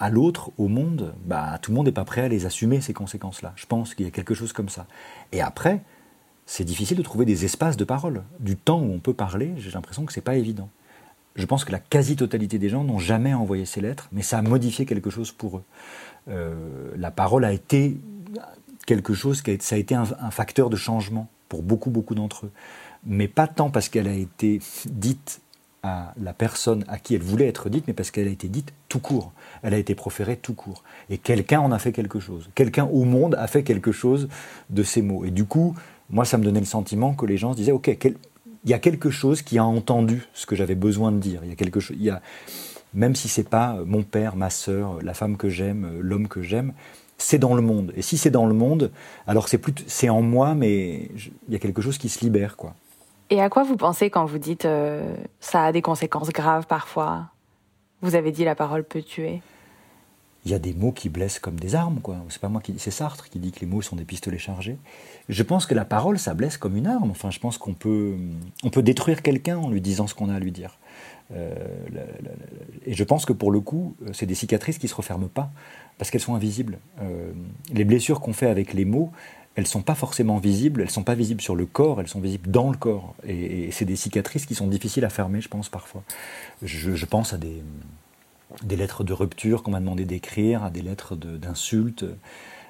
à 0.00 0.10
l'autre, 0.10 0.50
au 0.58 0.68
monde, 0.68 1.14
bah, 1.24 1.58
tout 1.60 1.72
le 1.72 1.76
monde 1.76 1.86
n'est 1.86 1.92
pas 1.92 2.04
prêt 2.04 2.22
à 2.22 2.28
les 2.28 2.46
assumer, 2.46 2.80
ces 2.80 2.92
conséquences-là. 2.92 3.52
Je 3.56 3.66
pense 3.66 3.94
qu'il 3.94 4.04
y 4.04 4.08
a 4.08 4.12
quelque 4.12 4.34
chose 4.34 4.52
comme 4.52 4.68
ça. 4.68 4.86
Et 5.32 5.40
après, 5.40 5.82
c'est 6.46 6.64
difficile 6.64 6.96
de 6.96 7.02
trouver 7.02 7.24
des 7.24 7.44
espaces 7.44 7.76
de 7.76 7.84
parole. 7.84 8.22
Du 8.38 8.56
temps 8.56 8.80
où 8.80 8.92
on 8.92 9.00
peut 9.00 9.14
parler, 9.14 9.52
j'ai 9.56 9.70
l'impression 9.70 10.04
que 10.04 10.12
ce 10.12 10.20
n'est 10.20 10.24
pas 10.24 10.36
évident. 10.36 10.68
Je 11.34 11.44
pense 11.46 11.64
que 11.64 11.72
la 11.72 11.78
quasi-totalité 11.78 12.58
des 12.58 12.68
gens 12.68 12.84
n'ont 12.84 12.98
jamais 12.98 13.34
envoyé 13.34 13.64
ces 13.64 13.80
lettres, 13.80 14.08
mais 14.12 14.22
ça 14.22 14.38
a 14.38 14.42
modifié 14.42 14.86
quelque 14.86 15.10
chose 15.10 15.32
pour 15.32 15.58
eux. 15.58 15.64
Euh, 16.28 16.92
la 16.96 17.10
parole 17.10 17.44
a 17.44 17.52
été 17.52 17.96
quelque 18.86 19.14
chose, 19.14 19.42
qui 19.42 19.50
a, 19.50 19.76
été 19.76 19.94
un, 19.94 20.04
un 20.20 20.30
facteur 20.30 20.70
de 20.70 20.76
changement 20.76 21.28
pour 21.48 21.62
beaucoup, 21.62 21.90
beaucoup 21.90 22.14
d'entre 22.14 22.46
eux. 22.46 22.52
Mais 23.04 23.28
pas 23.28 23.46
tant 23.46 23.70
parce 23.70 23.88
qu'elle 23.88 24.08
a 24.08 24.14
été 24.14 24.60
dite 24.86 25.40
à 25.82 26.12
la 26.20 26.32
personne 26.32 26.84
à 26.88 26.98
qui 26.98 27.14
elle 27.14 27.22
voulait 27.22 27.46
être 27.46 27.68
dite, 27.68 27.84
mais 27.86 27.92
parce 27.92 28.10
qu'elle 28.10 28.28
a 28.28 28.30
été 28.30 28.48
dite 28.48 28.72
tout 28.88 28.98
court. 28.98 29.32
Elle 29.62 29.74
a 29.74 29.78
été 29.78 29.94
proférée 29.94 30.36
tout 30.36 30.54
court. 30.54 30.82
Et 31.10 31.18
quelqu'un 31.18 31.60
en 31.60 31.72
a 31.72 31.78
fait 31.78 31.92
quelque 31.92 32.20
chose. 32.20 32.50
Quelqu'un 32.54 32.84
au 32.84 33.04
monde 33.04 33.36
a 33.36 33.46
fait 33.46 33.62
quelque 33.62 33.92
chose 33.92 34.28
de 34.70 34.82
ces 34.82 35.02
mots. 35.02 35.24
Et 35.24 35.30
du 35.30 35.44
coup, 35.44 35.74
moi, 36.10 36.24
ça 36.24 36.38
me 36.38 36.44
donnait 36.44 36.60
le 36.60 36.66
sentiment 36.66 37.14
que 37.14 37.26
les 37.26 37.36
gens 37.36 37.52
se 37.52 37.58
disaient, 37.58 37.72
OK, 37.72 37.88
il 37.88 38.70
y 38.70 38.74
a 38.74 38.78
quelque 38.78 39.10
chose 39.10 39.42
qui 39.42 39.58
a 39.58 39.64
entendu 39.64 40.26
ce 40.34 40.46
que 40.46 40.56
j'avais 40.56 40.74
besoin 40.74 41.12
de 41.12 41.18
dire. 41.18 41.40
Il 41.44 41.48
y 41.48 41.52
a 41.52 41.56
quelque 41.56 41.80
chose, 41.80 41.96
a, 42.08 42.20
même 42.94 43.14
si 43.14 43.28
c'est 43.28 43.48
pas 43.48 43.78
mon 43.86 44.02
père, 44.02 44.36
ma 44.36 44.50
sœur, 44.50 44.98
la 45.02 45.14
femme 45.14 45.36
que 45.36 45.48
j'aime, 45.48 46.00
l'homme 46.00 46.28
que 46.28 46.42
j'aime, 46.42 46.72
c'est 47.18 47.38
dans 47.38 47.54
le 47.54 47.62
monde. 47.62 47.92
Et 47.96 48.02
si 48.02 48.16
c'est 48.16 48.30
dans 48.30 48.46
le 48.46 48.54
monde, 48.54 48.90
alors 49.26 49.48
c'est 49.48 49.58
plus, 49.58 49.74
c'est 49.86 50.08
en 50.08 50.22
moi, 50.22 50.54
mais 50.54 51.10
il 51.48 51.52
y 51.52 51.56
a 51.56 51.58
quelque 51.58 51.82
chose 51.82 51.98
qui 51.98 52.08
se 52.08 52.20
libère, 52.20 52.56
quoi. 52.56 52.74
Et 53.30 53.40
à 53.40 53.50
quoi 53.50 53.62
vous 53.62 53.76
pensez 53.76 54.10
quand 54.10 54.24
vous 54.24 54.38
dites 54.38 54.64
euh, 54.64 55.14
ça 55.40 55.66
a 55.66 55.72
des 55.72 55.82
conséquences 55.82 56.30
graves 56.30 56.66
parfois? 56.66 57.26
Vous 58.00 58.14
avez 58.14 58.32
dit 58.32 58.44
la 58.44 58.54
parole 58.54 58.84
peut 58.84 59.02
tuer. 59.02 59.40
Il 60.44 60.52
y 60.52 60.54
a 60.54 60.58
des 60.58 60.72
mots 60.72 60.92
qui 60.92 61.08
blessent 61.08 61.40
comme 61.40 61.58
des 61.58 61.74
armes, 61.74 62.00
quoi. 62.00 62.16
C'est 62.30 62.40
pas 62.40 62.48
moi 62.48 62.62
qui 62.62 62.74
c'est 62.78 62.92
Sartre 62.92 63.28
qui 63.28 63.38
dit 63.38 63.52
que 63.52 63.60
les 63.60 63.66
mots 63.66 63.82
sont 63.82 63.96
des 63.96 64.04
pistolets 64.04 64.38
chargés. 64.38 64.78
Je 65.28 65.42
pense 65.42 65.66
que 65.66 65.74
la 65.74 65.84
parole, 65.84 66.18
ça 66.18 66.32
blesse 66.32 66.56
comme 66.56 66.76
une 66.76 66.86
arme. 66.86 67.10
Enfin, 67.10 67.30
je 67.30 67.38
pense 67.38 67.58
qu'on 67.58 67.74
peut, 67.74 68.14
on 68.62 68.70
peut 68.70 68.82
détruire 68.82 69.22
quelqu'un 69.22 69.58
en 69.58 69.68
lui 69.68 69.80
disant 69.80 70.06
ce 70.06 70.14
qu'on 70.14 70.30
a 70.30 70.34
à 70.34 70.38
lui 70.38 70.52
dire. 70.52 70.78
Euh, 71.34 71.54
et 72.86 72.94
je 72.94 73.04
pense 73.04 73.26
que 73.26 73.34
pour 73.34 73.50
le 73.50 73.60
coup, 73.60 73.94
c'est 74.12 74.26
des 74.26 74.34
cicatrices 74.34 74.78
qui 74.78 74.88
se 74.88 74.94
referment 74.94 75.28
pas 75.28 75.50
parce 75.98 76.10
qu'elles 76.10 76.22
sont 76.22 76.34
invisibles. 76.34 76.78
Euh, 77.02 77.32
les 77.72 77.84
blessures 77.84 78.20
qu'on 78.20 78.32
fait 78.32 78.48
avec 78.48 78.72
les 78.72 78.84
mots, 78.84 79.10
elles 79.58 79.66
sont 79.66 79.82
pas 79.82 79.96
forcément 79.96 80.38
visibles, 80.38 80.82
elles 80.82 80.90
sont 80.90 81.02
pas 81.02 81.16
visibles 81.16 81.40
sur 81.40 81.56
le 81.56 81.66
corps, 81.66 82.00
elles 82.00 82.06
sont 82.06 82.20
visibles 82.20 82.48
dans 82.48 82.70
le 82.70 82.76
corps. 82.76 83.16
Et, 83.26 83.70
c'est 83.72 83.84
des 83.84 83.96
cicatrices 83.96 84.46
qui 84.46 84.54
sont 84.54 84.68
difficiles 84.68 85.04
à 85.04 85.08
fermer, 85.08 85.40
je 85.40 85.48
pense, 85.48 85.68
parfois. 85.68 86.04
Je, 86.62 87.04
pense 87.06 87.32
à 87.32 87.38
des, 87.38 87.60
lettres 88.76 89.02
de 89.02 89.12
rupture 89.12 89.64
qu'on 89.64 89.72
m'a 89.72 89.80
demandé 89.80 90.04
d'écrire, 90.04 90.62
à 90.62 90.70
des 90.70 90.80
lettres 90.80 91.16
d'insultes, 91.16 92.04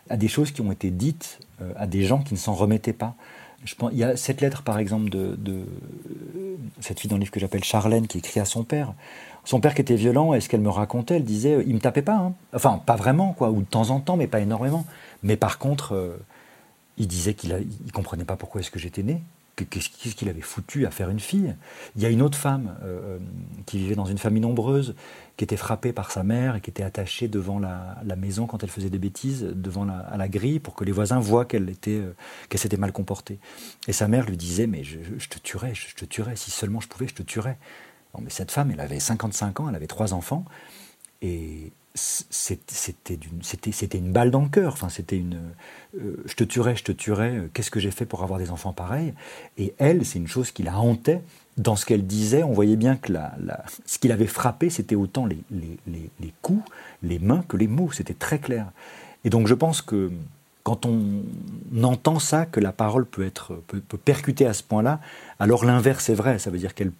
à 0.08 0.16
des 0.16 0.28
choses 0.28 0.50
qui 0.50 0.62
ont 0.62 0.72
été 0.72 0.90
dites 0.90 1.40
euh, 1.60 1.74
à 1.76 1.86
des 1.86 2.04
gens 2.04 2.22
qui 2.22 2.32
ne 2.32 2.38
s'en 2.38 2.54
remettaient 2.54 2.94
pas. 2.94 3.14
Il 3.92 3.98
y 3.98 4.04
a 4.04 4.16
cette 4.16 4.40
lettre, 4.40 4.62
par 4.62 4.78
exemple, 4.78 5.10
de, 5.10 5.66
cette 6.80 7.00
fille 7.00 7.10
dans 7.10 7.16
le 7.16 7.20
livre 7.20 7.32
que 7.32 7.40
j'appelle 7.40 7.64
Charlène, 7.64 8.06
qui 8.06 8.16
écrit 8.16 8.40
à 8.40 8.46
son 8.46 8.64
père. 8.64 8.94
Son 9.44 9.60
père 9.60 9.74
qui 9.74 9.82
était 9.82 9.96
violent, 9.96 10.32
et 10.32 10.40
ce 10.40 10.48
qu'elle 10.48 10.62
me 10.62 10.70
racontait, 10.70 11.16
elle 11.16 11.24
disait, 11.24 11.62
il 11.66 11.74
me 11.74 11.80
tapait 11.80 12.00
pas, 12.00 12.16
hein. 12.16 12.32
enfin 12.54 12.80
pas 12.86 12.96
vraiment, 12.96 13.34
quoi, 13.34 13.50
ou 13.50 13.60
de 13.60 13.66
temps 13.66 13.90
en 13.90 14.00
temps, 14.00 14.16
mais 14.16 14.26
pas 14.26 14.40
énormément. 14.40 14.86
Mais 15.22 15.36
par 15.36 15.58
contre, 15.58 15.94
euh, 15.94 16.16
il 16.98 17.06
disait 17.06 17.34
qu'il 17.34 17.50
ne 17.50 17.90
comprenait 17.92 18.24
pas 18.24 18.36
pourquoi 18.36 18.60
est-ce 18.60 18.70
que 18.70 18.78
j'étais 18.78 19.02
né, 19.02 19.22
qu'est-ce 19.64 20.14
qu'il 20.14 20.28
avait 20.28 20.40
foutu 20.40 20.86
à 20.86 20.90
faire 20.90 21.10
une 21.10 21.20
fille. 21.20 21.54
Il 21.96 22.02
y 22.02 22.06
a 22.06 22.10
une 22.10 22.22
autre 22.22 22.38
femme 22.38 22.76
euh, 22.82 23.16
euh, 23.16 23.18
qui 23.66 23.78
vivait 23.78 23.94
dans 23.94 24.04
une 24.04 24.18
famille 24.18 24.40
nombreuse, 24.40 24.94
qui 25.36 25.44
était 25.44 25.56
frappée 25.56 25.92
par 25.92 26.10
sa 26.10 26.22
mère 26.22 26.56
et 26.56 26.60
qui 26.60 26.70
était 26.70 26.82
attachée 26.82 27.28
devant 27.28 27.58
la, 27.58 28.16
maison 28.16 28.46
quand 28.46 28.62
elle 28.62 28.70
faisait 28.70 28.90
des 28.90 28.98
bêtises, 28.98 29.42
devant 29.42 29.84
la, 29.84 29.98
à 29.98 30.16
la 30.16 30.28
grille, 30.28 30.58
pour 30.58 30.74
que 30.74 30.84
les 30.84 30.92
voisins 30.92 31.20
voient 31.20 31.44
qu'elle 31.44 31.68
était, 31.70 32.00
euh, 32.00 32.14
qu'elle 32.48 32.60
s'était 32.60 32.76
mal 32.76 32.92
comportée. 32.92 33.38
Et 33.86 33.92
sa 33.92 34.08
mère 34.08 34.26
lui 34.26 34.36
disait, 34.36 34.66
mais 34.66 34.82
je, 34.84 35.28
te 35.28 35.38
tuerais, 35.38 35.74
je, 35.74 35.94
te 35.94 36.04
tuerais, 36.04 36.36
si 36.36 36.50
seulement 36.50 36.80
je 36.80 36.88
pouvais, 36.88 37.08
je 37.08 37.14
te 37.14 37.22
tuerais. 37.22 37.58
mais 38.20 38.30
cette 38.30 38.50
femme, 38.50 38.70
elle 38.70 38.80
avait 38.80 39.00
55 39.00 39.60
ans, 39.60 39.68
elle 39.68 39.76
avait 39.76 39.86
trois 39.86 40.12
enfants, 40.14 40.44
et 41.22 41.72
c'était 41.94 43.98
une 43.98 44.12
balle 44.12 44.30
dans 44.30 44.42
le 44.42 44.48
cœur. 44.48 44.72
Enfin, 44.72 44.88
c'était 44.88 45.16
une. 45.16 45.40
Euh, 45.98 46.22
je 46.26 46.34
te 46.34 46.44
tuerais, 46.44 46.76
je 46.76 46.84
te 46.84 46.92
tuerais. 46.92 47.36
Euh, 47.36 47.50
qu'est-ce 47.52 47.70
que 47.70 47.80
j'ai 47.80 47.90
fait 47.90 48.06
pour 48.06 48.22
avoir 48.22 48.38
des 48.38 48.50
enfants 48.50 48.72
pareils? 48.72 49.14
Et 49.56 49.74
elle, 49.78 50.04
c'est 50.04 50.18
une 50.18 50.28
chose 50.28 50.50
qui 50.50 50.62
la 50.62 50.78
hantait. 50.78 51.22
Dans 51.56 51.74
ce 51.74 51.84
qu'elle 51.84 52.06
disait, 52.06 52.44
on 52.44 52.52
voyait 52.52 52.76
bien 52.76 52.96
que 52.96 53.12
la, 53.12 53.34
ce 53.84 53.98
qui 53.98 54.06
l'avait 54.06 54.26
frappé, 54.26 54.70
c'était 54.70 54.94
autant 54.94 55.26
les, 55.26 55.42
les, 55.50 56.10
les, 56.20 56.32
coups, 56.40 56.62
les 57.02 57.18
mains 57.18 57.44
que 57.48 57.56
les 57.56 57.66
mots. 57.66 57.90
C'était 57.90 58.14
très 58.14 58.38
clair. 58.38 58.70
Et 59.24 59.30
donc, 59.30 59.48
je 59.48 59.54
pense 59.54 59.82
que 59.82 60.12
quand 60.68 60.84
on 60.84 61.22
entend 61.82 62.18
ça, 62.18 62.44
que 62.44 62.60
la 62.60 62.72
parole 62.72 63.06
peut 63.06 63.24
être 63.24 63.54
peut, 63.68 63.80
percuter 63.96 64.44
à 64.44 64.52
ce 64.52 64.62
point-là, 64.62 65.00
alors 65.40 65.64
l'inverse 65.64 66.10
est 66.10 66.14
vrai. 66.14 66.38
Ça 66.38 66.50
veut 66.50 66.58
dire 66.58 66.74
qu'elle 66.74 66.92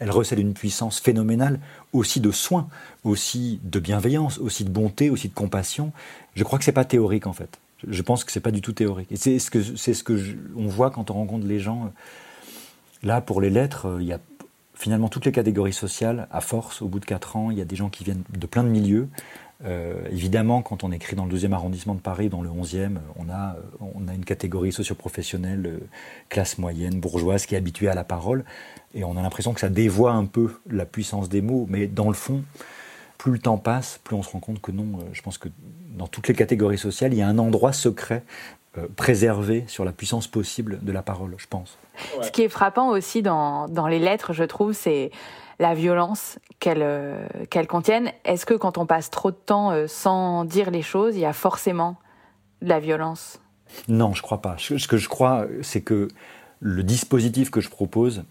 elle, 0.00 0.10
recèle 0.10 0.40
une 0.40 0.54
puissance 0.54 0.98
phénoménale 0.98 1.60
aussi 1.92 2.18
de 2.18 2.32
soin, 2.32 2.66
aussi 3.04 3.60
de 3.62 3.78
bienveillance, 3.78 4.38
aussi 4.38 4.64
de 4.64 4.70
bonté, 4.70 5.08
aussi 5.08 5.28
de 5.28 5.34
compassion. 5.34 5.92
Je 6.34 6.42
crois 6.42 6.58
que 6.58 6.64
c'est 6.64 6.72
pas 6.72 6.84
théorique 6.84 7.28
en 7.28 7.32
fait. 7.32 7.60
Je 7.86 8.02
pense 8.02 8.24
que 8.24 8.32
c'est 8.32 8.40
pas 8.40 8.50
du 8.50 8.60
tout 8.60 8.72
théorique. 8.72 9.10
C'est 9.14 9.38
ce 9.38 9.52
que 9.52 9.62
c'est 9.76 9.94
voit 10.56 10.90
quand 10.90 11.12
on 11.12 11.14
rencontre 11.14 11.46
les 11.46 11.60
gens. 11.60 11.92
Là, 13.04 13.20
pour 13.20 13.40
les 13.40 13.50
lettres, 13.50 13.98
il 14.00 14.06
y 14.06 14.12
a 14.12 14.18
finalement 14.74 15.08
toutes 15.08 15.26
les 15.26 15.32
catégories 15.32 15.72
sociales. 15.72 16.26
À 16.32 16.40
force, 16.40 16.82
au 16.82 16.88
bout 16.88 16.98
de 16.98 17.04
quatre 17.04 17.36
ans, 17.36 17.52
il 17.52 17.58
y 17.58 17.60
a 17.60 17.64
des 17.64 17.76
gens 17.76 17.88
qui 17.88 18.02
viennent 18.02 18.24
de 18.36 18.46
plein 18.48 18.64
de 18.64 18.68
milieux. 18.68 19.08
Euh, 19.64 20.02
évidemment, 20.10 20.62
quand 20.62 20.82
on 20.82 20.90
écrit 20.90 21.14
dans 21.14 21.24
le 21.24 21.36
12e 21.36 21.52
arrondissement 21.52 21.94
de 21.94 22.00
Paris, 22.00 22.28
dans 22.28 22.42
le 22.42 22.48
11e, 22.48 22.96
on 23.16 23.30
a, 23.30 23.56
on 23.80 24.08
a 24.08 24.14
une 24.14 24.24
catégorie 24.24 24.72
socioprofessionnelle, 24.72 25.66
euh, 25.66 25.78
classe 26.28 26.58
moyenne, 26.58 26.98
bourgeoise, 26.98 27.46
qui 27.46 27.54
est 27.54 27.58
habituée 27.58 27.88
à 27.88 27.94
la 27.94 28.04
parole. 28.04 28.44
Et 28.94 29.04
on 29.04 29.16
a 29.16 29.22
l'impression 29.22 29.52
que 29.52 29.60
ça 29.60 29.68
dévoie 29.68 30.12
un 30.12 30.26
peu 30.26 30.60
la 30.68 30.84
puissance 30.84 31.28
des 31.28 31.42
mots. 31.42 31.66
Mais 31.68 31.86
dans 31.86 32.08
le 32.08 32.14
fond, 32.14 32.42
plus 33.18 33.32
le 33.32 33.38
temps 33.38 33.58
passe, 33.58 34.00
plus 34.02 34.16
on 34.16 34.22
se 34.22 34.30
rend 34.30 34.40
compte 34.40 34.60
que 34.60 34.72
non. 34.72 34.98
Euh, 34.98 35.04
je 35.12 35.22
pense 35.22 35.38
que 35.38 35.48
dans 35.96 36.08
toutes 36.08 36.26
les 36.26 36.34
catégories 36.34 36.78
sociales, 36.78 37.12
il 37.12 37.18
y 37.18 37.22
a 37.22 37.28
un 37.28 37.38
endroit 37.38 37.72
secret 37.72 38.24
préservé 38.96 39.64
sur 39.66 39.84
la 39.84 39.92
puissance 39.92 40.26
possible 40.26 40.78
de 40.80 40.92
la 40.92 41.02
parole, 41.02 41.34
je 41.36 41.46
pense. 41.46 41.76
Ce 42.22 42.30
qui 42.30 42.40
est 42.40 42.48
frappant 42.48 42.88
aussi 42.88 43.20
dans, 43.20 43.68
dans 43.68 43.86
les 43.86 43.98
lettres, 43.98 44.32
je 44.32 44.44
trouve, 44.44 44.72
c'est 44.72 45.10
la 45.58 45.74
violence 45.74 46.38
qu'elles 46.58 46.82
euh, 46.82 47.26
contiennent. 47.68 48.10
Est-ce 48.24 48.46
que 48.46 48.54
quand 48.54 48.78
on 48.78 48.86
passe 48.86 49.10
trop 49.10 49.30
de 49.30 49.36
temps 49.36 49.70
euh, 49.70 49.86
sans 49.86 50.44
dire 50.44 50.70
les 50.70 50.82
choses, 50.82 51.16
il 51.16 51.20
y 51.20 51.26
a 51.26 51.32
forcément 51.32 51.96
de 52.60 52.68
la 52.68 52.80
violence? 52.80 53.40
Non, 53.88 54.14
je 54.14 54.22
crois 54.22 54.42
pas. 54.42 54.56
Ce 54.58 54.86
que 54.86 54.96
je 54.96 55.08
crois, 55.08 55.46
c'est 55.62 55.80
que 55.80 56.08
le 56.60 56.82
dispositif 56.82 57.50
que 57.50 57.60
je 57.60 57.68
propose, 57.70 58.24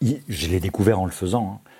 je 0.00 0.46
l'ai 0.48 0.60
découvert 0.60 1.00
en 1.00 1.04
le 1.04 1.10
faisant, 1.10 1.54
hein, 1.54 1.70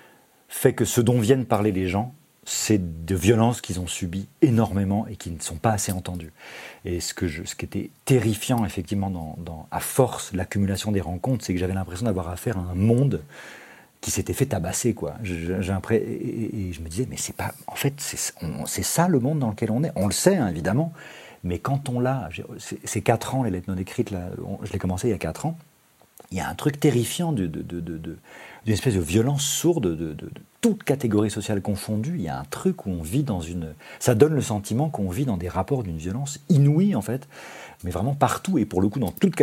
fait 0.49 0.73
que 0.73 0.85
ce 0.85 1.01
dont 1.01 1.19
viennent 1.19 1.45
parler 1.45 1.71
les 1.71 1.87
gens, 1.87 2.13
c'est 2.45 3.05
de 3.05 3.15
violences 3.15 3.59
qu'ils 3.59 3.79
ont 3.81 3.87
subies 3.87 4.27
énormément 4.41 5.05
et 5.07 5.17
qui 5.17 5.31
ne 5.31 5.39
sont 5.39 5.57
pas 5.57 5.71
assez 5.71 5.91
entendues. 5.91 6.31
Et 6.85 7.01
ce, 7.01 7.13
que 7.13 7.27
ce 7.27 7.55
qui 7.55 7.65
était 7.65 7.89
terrifiant, 8.05 8.63
effectivement, 8.63 9.37
à 9.69 9.79
force 9.81 10.31
l'accumulation 10.33 10.93
des 10.93 11.01
rencontres, 11.01 11.43
c'est 11.43 11.53
que 11.53 11.59
j'avais 11.59 11.73
l'impression 11.73 12.05
d'avoir 12.05 12.29
affaire 12.29 12.57
à 12.57 12.61
un 12.61 12.75
monde 12.75 13.21
qui 14.01 14.11
s'était 14.11 14.33
fait 14.33 14.45
tabasser 14.45 14.93
quoi. 14.93 15.15
J'ai 15.23 15.53
et, 15.91 16.71
je 16.71 16.81
me 16.81 16.87
disais 16.87 17.07
mais 17.09 17.17
c'est 17.17 17.35
pas 17.35 17.53
en 17.67 17.75
fait 17.75 17.93
c'est 17.99 18.83
ça 18.83 19.07
le 19.07 19.19
monde 19.19 19.39
dans 19.39 19.49
lequel 19.49 19.71
on 19.71 19.83
est. 19.83 19.91
On 19.95 20.07
le 20.07 20.13
sait 20.13 20.37
hein, 20.37 20.47
évidemment, 20.47 20.93
mais 21.43 21.59
quand 21.59 21.89
on 21.89 21.99
l'a, 21.99 22.29
c'est 22.83 23.01
quatre 23.01 23.35
ans 23.35 23.43
les 23.43 23.51
lettres 23.51 23.71
non 23.71 23.77
écrites 23.77 24.11
là, 24.11 24.29
je 24.63 24.71
l'ai 24.71 24.79
commencé 24.79 25.07
il 25.07 25.11
y 25.11 25.13
a 25.13 25.17
quatre 25.17 25.45
ans. 25.45 25.57
Il 26.31 26.37
y 26.37 26.41
a 26.41 26.49
un 26.49 26.55
truc 26.55 26.79
terrifiant 26.79 27.31
d'une 27.31 28.17
espèce 28.65 28.95
de 28.95 28.99
violence 28.99 29.43
sourde 29.43 29.95
de, 29.95 30.15
toute 30.59 30.83
catégorie 30.83 31.29
sociale 31.29 31.61
confondue. 31.61 32.15
Il 32.15 32.23
y 32.23 32.27
a 32.27 32.39
un 32.39 32.43
truc 32.45 32.85
où 32.85 32.89
on 32.89 33.01
vit 33.01 33.23
dans 33.23 33.39
une, 33.39 33.75
ça 33.99 34.15
donne 34.15 34.33
le 34.33 34.41
sentiment 34.41 34.89
qu'on 34.89 35.09
vit 35.09 35.25
dans 35.25 35.37
des 35.37 35.47
rapports 35.47 35.83
d'une 35.83 35.97
violence 35.97 36.39
inouïe 36.49 36.95
en 36.95 37.01
fait 37.01 37.27
mais 37.83 37.91
vraiment 37.91 38.15
partout, 38.15 38.57
et 38.57 38.65
pour 38.65 38.81
le 38.81 38.89
coup 38.89 38.99
dans 38.99 39.11
toutes, 39.11 39.39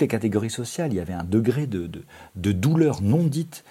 les 0.00 0.08
catégories 0.08 0.50
sociales, 0.50 0.92
il 0.92 0.96
y 0.96 1.00
avait 1.00 1.12
un 1.12 1.24
degré 1.24 1.66
de, 1.66 1.90
douleur 2.36 3.02
non 3.02 3.24
dite 3.24 3.64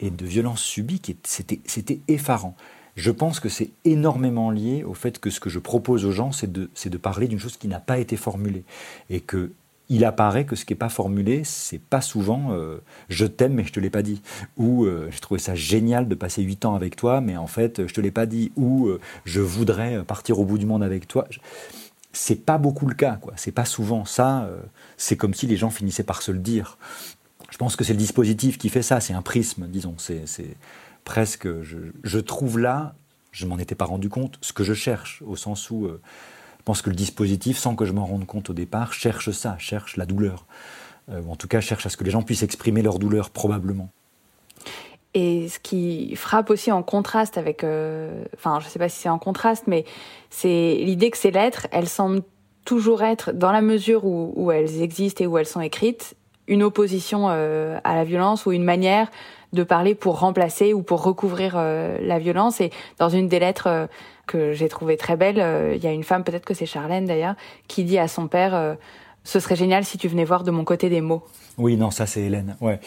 et 0.00 0.10
de 0.10 0.24
violence 0.24 0.60
subie 0.60 1.00
qui 1.00 1.16
c'était 1.22 2.00
effarant. 2.08 2.56
Je 2.96 3.10
pense 3.10 3.40
que 3.40 3.48
c'est 3.48 3.70
énormément 3.84 4.50
lié 4.50 4.84
au 4.84 4.94
fait 4.94 5.18
que 5.18 5.30
ce 5.30 5.40
que 5.40 5.50
je 5.50 5.58
propose 5.58 6.04
aux 6.04 6.12
gens, 6.12 6.30
c'est 6.30 6.50
de, 6.52 6.96
parler 6.96 7.26
d'une 7.26 7.40
chose 7.40 7.56
qui 7.56 7.66
n'a 7.66 7.80
pas 7.80 7.98
été 7.98 8.16
formulée. 8.16 8.64
Et 9.10 9.20
que 9.20 9.50
il 9.90 10.06
apparaît 10.06 10.46
que 10.46 10.56
ce 10.56 10.64
qui 10.64 10.72
n'est 10.72 10.78
pas 10.78 10.88
formulé, 10.88 11.42
c'est 11.44 11.80
pas 11.80 12.00
souvent 12.00 12.52
euh, 12.52 12.78
je 13.10 13.26
t'aime 13.26 13.52
mais 13.52 13.64
je 13.64 13.72
te 13.72 13.80
l'ai 13.80 13.90
pas 13.90 14.00
dit 14.00 14.22
ou 14.56 14.84
euh, 14.84 15.08
j'ai 15.10 15.20
trouvé 15.20 15.38
ça 15.38 15.54
génial 15.54 16.08
de 16.08 16.14
passer 16.14 16.40
huit 16.42 16.64
ans 16.64 16.74
avec 16.74 16.96
toi 16.96 17.20
mais 17.20 17.36
en 17.36 17.46
fait 17.46 17.86
je 17.86 17.92
te 17.92 18.00
l'ai 18.00 18.10
pas 18.10 18.24
dit 18.24 18.50
ou 18.56 18.86
euh, 18.86 18.98
je 19.26 19.42
voudrais 19.42 20.02
partir 20.02 20.40
au 20.40 20.46
bout 20.46 20.56
du 20.56 20.64
monde 20.64 20.82
avec 20.82 21.06
toi 21.06 21.28
c'est 22.14 22.44
pas 22.46 22.58
beaucoup 22.58 22.86
le 22.86 22.94
cas, 22.94 23.16
quoi. 23.16 23.34
C'est 23.36 23.52
pas 23.52 23.64
souvent 23.64 24.04
ça. 24.04 24.44
Euh, 24.44 24.60
c'est 24.96 25.16
comme 25.16 25.34
si 25.34 25.46
les 25.46 25.56
gens 25.56 25.70
finissaient 25.70 26.04
par 26.04 26.22
se 26.22 26.32
le 26.32 26.38
dire. 26.38 26.78
Je 27.50 27.58
pense 27.58 27.76
que 27.76 27.84
c'est 27.84 27.92
le 27.92 27.98
dispositif 27.98 28.58
qui 28.58 28.68
fait 28.68 28.82
ça. 28.82 29.00
C'est 29.00 29.14
un 29.14 29.22
prisme, 29.22 29.66
disons. 29.68 29.96
C'est 29.98 30.56
presque. 31.04 31.48
Je, 31.62 32.18
trouve 32.18 32.58
là, 32.58 32.94
je 33.32 33.46
m'en 33.46 33.58
étais 33.58 33.74
pas 33.74 33.84
rendu 33.84 34.08
compte, 34.08 34.38
ce 34.40 34.52
que 34.52 34.64
je 34.64 34.74
cherche, 34.74 35.22
au 35.26 35.36
sens 35.36 35.70
où 35.70 35.86
euh, 35.86 36.00
je 36.58 36.64
pense 36.64 36.82
que 36.82 36.90
le 36.90 36.96
dispositif, 36.96 37.58
sans 37.58 37.76
que 37.76 37.84
je 37.84 37.92
m'en 37.92 38.06
rende 38.06 38.26
compte 38.26 38.50
au 38.50 38.54
départ, 38.54 38.92
cherche 38.92 39.30
ça, 39.30 39.56
cherche 39.58 39.96
la 39.96 40.06
douleur. 40.06 40.46
Euh, 41.10 41.20
ou 41.22 41.32
en 41.32 41.36
tout 41.36 41.48
cas, 41.48 41.60
cherche 41.60 41.86
à 41.86 41.90
ce 41.90 41.96
que 41.96 42.04
les 42.04 42.10
gens 42.10 42.22
puissent 42.22 42.42
exprimer 42.42 42.82
leur 42.82 42.98
douleur, 42.98 43.30
probablement. 43.30 43.90
Et 45.14 45.48
ce 45.48 45.60
qui 45.60 46.16
frappe 46.16 46.50
aussi 46.50 46.72
en 46.72 46.82
contraste 46.82 47.38
avec, 47.38 47.62
euh, 47.62 48.24
enfin, 48.34 48.58
je 48.60 48.66
sais 48.66 48.80
pas 48.80 48.88
si 48.88 49.00
c'est 49.00 49.08
en 49.08 49.18
contraste, 49.18 49.64
mais 49.68 49.84
c'est 50.28 50.74
l'idée 50.80 51.10
que 51.10 51.16
ces 51.16 51.30
lettres, 51.30 51.68
elles 51.70 51.88
semblent 51.88 52.22
toujours 52.64 53.02
être, 53.02 53.32
dans 53.32 53.52
la 53.52 53.60
mesure 53.60 54.04
où, 54.04 54.50
elles 54.50 54.82
existent 54.82 55.22
et 55.22 55.26
où 55.26 55.38
elles 55.38 55.46
sont 55.46 55.60
écrites, 55.60 56.16
une 56.48 56.62
opposition 56.62 57.26
euh, 57.28 57.78
à 57.84 57.94
la 57.94 58.04
violence 58.04 58.46
ou 58.46 58.52
une 58.52 58.64
manière 58.64 59.10
de 59.52 59.62
parler 59.62 59.94
pour 59.94 60.18
remplacer 60.18 60.74
ou 60.74 60.82
pour 60.82 61.02
recouvrir 61.02 61.54
euh, 61.56 61.96
la 62.00 62.18
violence. 62.18 62.60
Et 62.60 62.70
dans 62.98 63.08
une 63.08 63.28
des 63.28 63.38
lettres 63.38 63.68
euh, 63.68 63.86
que 64.26 64.52
j'ai 64.52 64.68
trouvées 64.68 64.96
très 64.96 65.16
belle, 65.16 65.36
il 65.74 65.82
y 65.82 65.86
a 65.86 65.92
une 65.92 66.02
femme, 66.02 66.24
peut-être 66.24 66.44
que 66.44 66.54
c'est 66.54 66.66
Charlène 66.66 67.04
d'ailleurs, 67.04 67.34
qui 67.68 67.84
dit 67.84 67.98
à 67.98 68.08
son 68.08 68.26
père 68.26 68.76
ce 69.22 69.38
serait 69.38 69.56
génial 69.56 69.84
si 69.84 69.98
tu 69.98 70.08
venais 70.08 70.24
voir 70.24 70.44
de 70.44 70.50
mon 70.50 70.64
côté 70.64 70.88
des 70.88 71.02
mots. 71.02 71.22
Oui, 71.58 71.76
non, 71.76 71.90
ça 71.90 72.06
c'est 72.06 72.22
Hélène. 72.22 72.56
Ouais. 72.62 72.80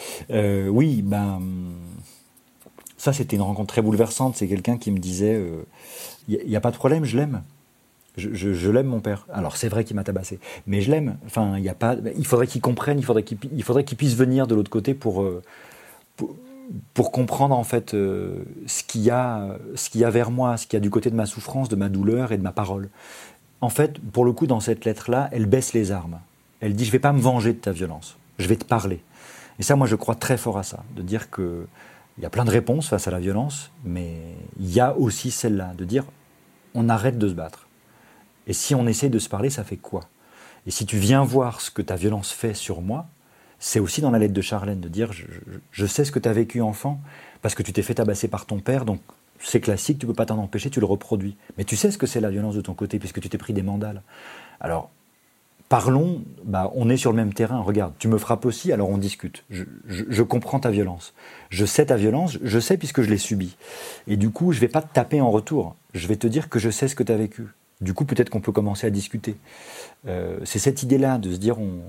oui, 0.68 1.02
ben 1.02 1.40
ça, 2.98 3.12
c'était 3.12 3.36
une 3.36 3.42
rencontre 3.42 3.72
très 3.72 3.80
bouleversante. 3.80 4.36
C'est 4.36 4.48
quelqu'un 4.48 4.76
qui 4.76 4.90
me 4.90 4.98
disait 4.98 5.40
il 6.28 6.36
euh, 6.36 6.44
n'y 6.46 6.56
a, 6.56 6.60
pas 6.60 6.72
de 6.72 6.76
problème, 6.76 7.04
je 7.04 7.16
l'aime. 7.16 7.42
Je, 8.16 8.70
l'aime, 8.70 8.88
mon 8.88 8.98
père. 8.98 9.26
Alors, 9.32 9.56
c'est 9.56 9.68
vrai 9.68 9.84
qu'il 9.84 9.94
m'a 9.94 10.02
tabassé, 10.02 10.40
mais 10.66 10.80
je 10.80 10.90
l'aime. 10.90 11.18
Enfin, 11.24 11.56
il 11.56 11.62
y 11.62 11.68
a 11.68 11.74
pas. 11.74 11.94
Il 12.16 12.26
faudrait 12.26 12.48
qu'il 12.48 12.60
comprenne, 12.60 12.98
il 12.98 13.04
faudrait 13.04 13.22
qu'il 13.22 13.38
il 13.52 13.62
faudrait 13.62 13.84
qu'il 13.84 13.96
puisse 13.96 14.16
venir 14.16 14.48
de 14.48 14.56
l'autre 14.56 14.70
côté 14.70 14.92
pour, 14.92 15.22
euh, 15.22 15.40
pour, 16.94 17.12
comprendre, 17.12 17.56
en 17.56 17.62
fait, 17.62 17.94
euh, 17.94 18.42
ce 18.66 18.82
qu'il 18.82 19.02
y, 19.02 19.10
a, 19.10 19.56
ce 19.76 19.88
qu'il 19.88 20.00
y 20.00 20.04
a 20.04 20.10
vers 20.10 20.32
moi, 20.32 20.56
ce 20.56 20.66
qu'il 20.66 20.76
y 20.76 20.78
a 20.78 20.80
du 20.80 20.90
côté 20.90 21.10
de 21.10 21.14
ma 21.14 21.26
souffrance, 21.26 21.68
de 21.68 21.76
ma 21.76 21.88
douleur 21.88 22.32
et 22.32 22.38
de 22.38 22.42
ma 22.42 22.50
parole. 22.50 22.88
En 23.60 23.68
fait, 23.68 24.00
pour 24.00 24.24
le 24.24 24.32
coup, 24.32 24.48
dans 24.48 24.60
cette 24.60 24.84
lettre-là, 24.84 25.28
elle 25.30 25.46
baisse 25.46 25.72
les 25.72 25.92
armes. 25.92 26.18
Elle 26.58 26.74
dit 26.74 26.84
Je 26.84 26.90
ne 26.90 26.92
vais 26.94 26.98
pas 26.98 27.12
me 27.12 27.20
venger 27.20 27.52
de 27.52 27.58
ta 27.58 27.70
violence, 27.70 28.16
je 28.40 28.48
vais 28.48 28.56
te 28.56 28.64
parler. 28.64 29.00
Et 29.60 29.62
ça, 29.62 29.76
moi, 29.76 29.86
je 29.86 29.94
crois 29.94 30.16
très 30.16 30.36
fort 30.36 30.58
à 30.58 30.64
ça, 30.64 30.82
de 30.96 31.02
dire 31.02 31.30
que 31.30 31.68
il 32.18 32.22
y 32.22 32.26
a 32.26 32.30
plein 32.30 32.44
de 32.44 32.50
réponses 32.50 32.88
face 32.88 33.06
à 33.06 33.12
la 33.12 33.20
violence, 33.20 33.70
mais 33.84 34.16
il 34.58 34.72
y 34.72 34.80
a 34.80 34.96
aussi 34.96 35.30
celle-là, 35.30 35.72
de 35.78 35.84
dire 35.84 36.04
on 36.74 36.88
arrête 36.88 37.16
de 37.16 37.28
se 37.28 37.34
battre. 37.34 37.68
Et 38.46 38.52
si 38.52 38.74
on 38.74 38.86
essaie 38.86 39.08
de 39.08 39.18
se 39.18 39.28
parler, 39.28 39.50
ça 39.50 39.64
fait 39.64 39.76
quoi? 39.76 40.08
Et 40.66 40.70
si 40.70 40.84
tu 40.84 40.98
viens 40.98 41.22
voir 41.22 41.60
ce 41.60 41.70
que 41.70 41.80
ta 41.80 41.96
violence 41.96 42.32
fait 42.32 42.54
sur 42.54 42.82
moi, 42.82 43.06
c'est 43.60 43.80
aussi 43.80 44.00
dans 44.00 44.10
la 44.10 44.18
lettre 44.18 44.34
de 44.34 44.40
Charlène 44.40 44.80
de 44.80 44.88
dire 44.88 45.12
je, 45.70 45.86
sais 45.86 46.04
ce 46.04 46.12
que 46.12 46.18
tu 46.18 46.28
as 46.28 46.32
vécu 46.32 46.60
enfant 46.60 47.00
parce 47.40 47.54
que 47.54 47.62
tu 47.62 47.72
t'es 47.72 47.82
fait 47.82 47.94
tabasser 47.94 48.28
par 48.28 48.46
ton 48.46 48.58
père, 48.58 48.84
donc 48.84 49.00
c'est 49.40 49.60
classique, 49.60 49.98
tu 49.98 50.06
peux 50.06 50.14
pas 50.14 50.26
t'en 50.26 50.38
empêcher, 50.38 50.70
tu 50.70 50.80
le 50.80 50.86
reproduis. 50.86 51.36
Mais 51.56 51.64
tu 51.64 51.76
sais 51.76 51.90
ce 51.90 51.98
que 51.98 52.06
c'est 52.06 52.20
la 52.20 52.30
violence 52.30 52.56
de 52.56 52.60
ton 52.60 52.74
côté 52.74 52.98
puisque 52.98 53.20
tu 53.20 53.28
t'es 53.28 53.38
pris 53.38 53.52
des 53.52 53.62
mandales. 53.62 54.02
Alors 54.60 54.90
parlons, 55.68 56.22
bah, 56.44 56.70
on 56.74 56.88
est 56.88 56.96
sur 56.96 57.10
le 57.10 57.16
même 57.16 57.32
terrain. 57.32 57.60
Regarde, 57.60 57.92
tu 57.98 58.08
me 58.08 58.18
frappes 58.18 58.44
aussi, 58.46 58.72
alors 58.72 58.88
on 58.88 58.98
discute. 58.98 59.44
Je, 59.50 60.22
comprends 60.22 60.60
ta 60.60 60.70
violence. 60.70 61.14
Je 61.50 61.64
sais 61.64 61.86
ta 61.86 61.96
violence, 61.96 62.38
je 62.42 62.58
sais 62.58 62.76
puisque 62.76 63.02
je 63.02 63.10
l'ai 63.10 63.18
subie. 63.18 63.56
Et 64.06 64.16
du 64.16 64.30
coup, 64.30 64.52
je 64.52 64.60
vais 64.60 64.68
pas 64.68 64.82
te 64.82 64.92
taper 64.92 65.20
en 65.20 65.30
retour. 65.30 65.76
Je 65.94 66.06
vais 66.06 66.16
te 66.16 66.26
dire 66.26 66.48
que 66.48 66.58
je 66.58 66.70
sais 66.70 66.88
ce 66.88 66.94
que 66.94 67.02
tu 67.02 67.12
as 67.12 67.16
vécu. 67.16 67.46
Du 67.80 67.94
coup, 67.94 68.04
peut-être 68.04 68.30
qu'on 68.30 68.40
peut 68.40 68.52
commencer 68.52 68.86
à 68.86 68.90
discuter. 68.90 69.36
Euh, 70.06 70.38
c'est 70.44 70.58
cette 70.58 70.82
idée-là 70.82 71.18
de 71.18 71.32
se 71.32 71.38
dire 71.38 71.60
on, 71.60 71.80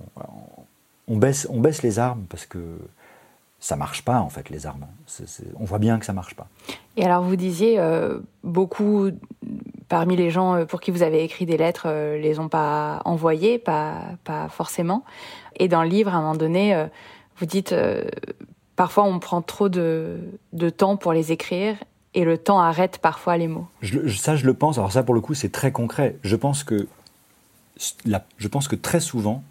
on, 1.08 1.18
baisse, 1.18 1.48
on 1.50 1.60
baisse 1.60 1.82
les 1.82 2.00
armes 2.00 2.26
parce 2.30 2.46
que 2.46 2.60
ça 3.60 3.76
marche 3.76 4.04
pas 4.04 4.20
en 4.22 4.30
fait 4.30 4.50
les 4.50 4.66
armes. 4.66 4.88
on 5.60 5.66
voit 5.66 5.80
bien 5.80 6.00
que 6.00 6.06
ça 6.06 6.14
marche 6.14 6.36
pas. 6.36 6.48
Et 6.98 7.06
alors 7.06 7.24
vous 7.24 7.36
disiez 7.36 7.80
euh, 7.80 8.20
beaucoup 8.44 9.12
parmi 9.90 10.16
les 10.16 10.30
gens 10.30 10.56
euh, 10.56 10.66
pour 10.66 10.80
qui 10.80 10.92
vous 10.92 11.02
avez 11.02 11.24
écrit 11.24 11.46
des 11.46 11.58
lettres 11.58 11.88
euh, 11.88 12.18
les 12.18 12.40
ont 12.40 12.48
pas 12.48 13.02
envoyées, 13.04 13.58
pas, 13.58 14.04
pas 14.24 14.48
forcément. 14.48 15.04
Et 15.58 15.68
dans 15.68 15.84
le 15.84 15.90
livre, 15.90 16.14
à 16.14 16.18
un 16.18 16.22
moment 16.22 16.36
donné, 16.36 16.74
euh, 16.74 16.86
vous 17.38 17.46
dites 17.46 17.76
parfois 18.76 19.04
on 19.04 19.20
prend 19.20 19.42
trop 19.42 19.68
de, 19.68 20.20
de, 20.54 20.70
temps 20.70 20.98
pour 20.98 21.14
les 21.14 21.32
écrire 21.32 21.76
et 22.14 22.24
le 22.24 22.38
temps 22.38 22.60
arrête 22.60 23.00
parfois 23.00 23.38
les 23.38 23.48
mots. 23.48 23.68
ça, 24.08 24.36
je 24.36 24.46
le 24.46 24.54
pense. 24.54 24.78
Alors 24.78 24.92
ça, 24.92 25.04
pour 25.04 25.16
le 25.16 25.22
coup, 25.22 25.34
c'est 25.34 25.52
très 25.52 25.72
concret. 25.72 26.18
Je 26.22 26.36
pense 26.36 26.64
que, 26.64 26.88
je 27.78 28.48
pense 28.48 28.68
que 28.68 28.76
très 28.76 29.00
souvent, 29.00 29.44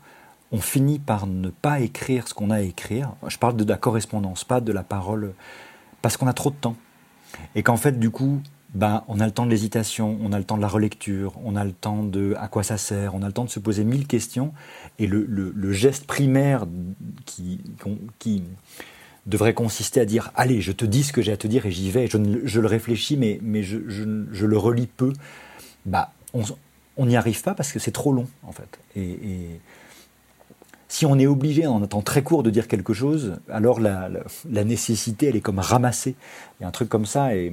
on 0.53 0.61
finit 0.61 0.99
par 0.99 1.27
ne 1.27 1.51
pas 1.51 1.81
écrire 1.81 2.29
ce 2.29 2.35
qu'on 2.35 2.51
a 2.51 2.57
à 2.57 2.61
écrire. 2.61 3.13
Je 3.27 3.39
parle 3.39 3.57
de 3.57 3.65
la 3.65 3.77
correspondance, 3.77 4.45
pas 4.45 4.61
de 4.61 4.73
la 4.73 4.83
parole, 4.83 5.35
parce 6.03 6.17
qu'on 6.17 6.27
a 6.27 6.33
trop 6.33 6.51
de 6.51 6.57
temps. 6.57 6.77
Et 7.55 7.63
qu'en 7.63 7.77
fait, 7.77 7.99
du 7.99 8.11
coup, 8.11 8.41
ben, 8.75 9.05
on 9.09 9.21
a 9.21 9.27
le 9.27 9.33
temps 9.33 9.45
de 9.45 9.51
l'hésitation, 9.51 10.19
on 10.23 10.33
a 10.33 10.39
le 10.39 10.45
temps 10.45 10.57
de 10.57 10.63
la 10.63 10.69
relecture, 10.69 11.35
on 11.45 11.57
a 11.57 11.65
le 11.65 11.73
temps 11.73 12.03
de 12.03 12.35
à 12.39 12.49
quoi 12.49 12.63
ça 12.63 12.79
sert, 12.79 13.15
on 13.15 13.23
a 13.23 13.27
le 13.27 13.33
temps 13.33 13.45
de 13.45 13.51
se 13.51 13.61
poser 13.61 13.85
mille 13.85 14.07
questions. 14.07 14.53
Et 14.99 15.07
le, 15.07 15.73
geste 15.73 16.07
primaire 16.07 16.67
qui, 17.27 17.61
qui, 18.19 18.43
devrait 19.27 19.53
consister 19.53 20.01
à 20.01 20.07
dire 20.07 20.33
Allez, 20.35 20.63
je 20.63 20.73
te 20.73 20.87
dis 20.87 21.03
ce 21.03 21.13
que 21.13 21.21
j'ai 21.21 21.33
à 21.33 21.37
te 21.37 21.47
dire 21.47 21.67
et 21.67 21.71
j'y 21.71 21.91
vais, 21.91 22.07
je, 22.07 22.17
je, 22.45 22.61
le 22.61 22.67
réfléchis, 22.67 23.19
mais, 23.19 23.39
mais 23.43 23.63
je, 23.63 23.79
je, 23.89 24.47
le 24.47 24.59
relis 24.59 24.87
peu. 24.87 25.13
Bah, 25.85 26.13
on 26.97 27.07
n'y 27.07 27.17
arrive 27.17 27.43
pas 27.43 27.55
parce 27.55 27.73
que 27.73 27.79
c'est 27.79 27.93
trop 27.93 28.13
long, 28.13 28.27
en 28.43 28.53
fait. 28.53 28.79
Si 30.89 31.05
on 31.07 31.19
est 31.19 31.27
obligé 31.27 31.67
en 31.67 31.83
un 31.83 31.87
temps 31.87 32.03
très 32.03 32.23
court 32.23 32.43
de 32.43 32.51
dire 32.51 32.67
quelque 32.67 32.95
chose, 32.95 33.37
alors 33.51 33.79
la, 33.79 34.09
nécessité, 34.65 35.27
elle 35.27 35.37
est 35.37 35.41
comme 35.41 35.59
ramassée. 35.59 36.17
Il 36.59 36.63
y 36.63 36.65
a 36.65 36.69
un 36.69 36.73
truc 36.73 36.89
comme 36.89 37.07
ça. 37.07 37.35
et 37.37 37.53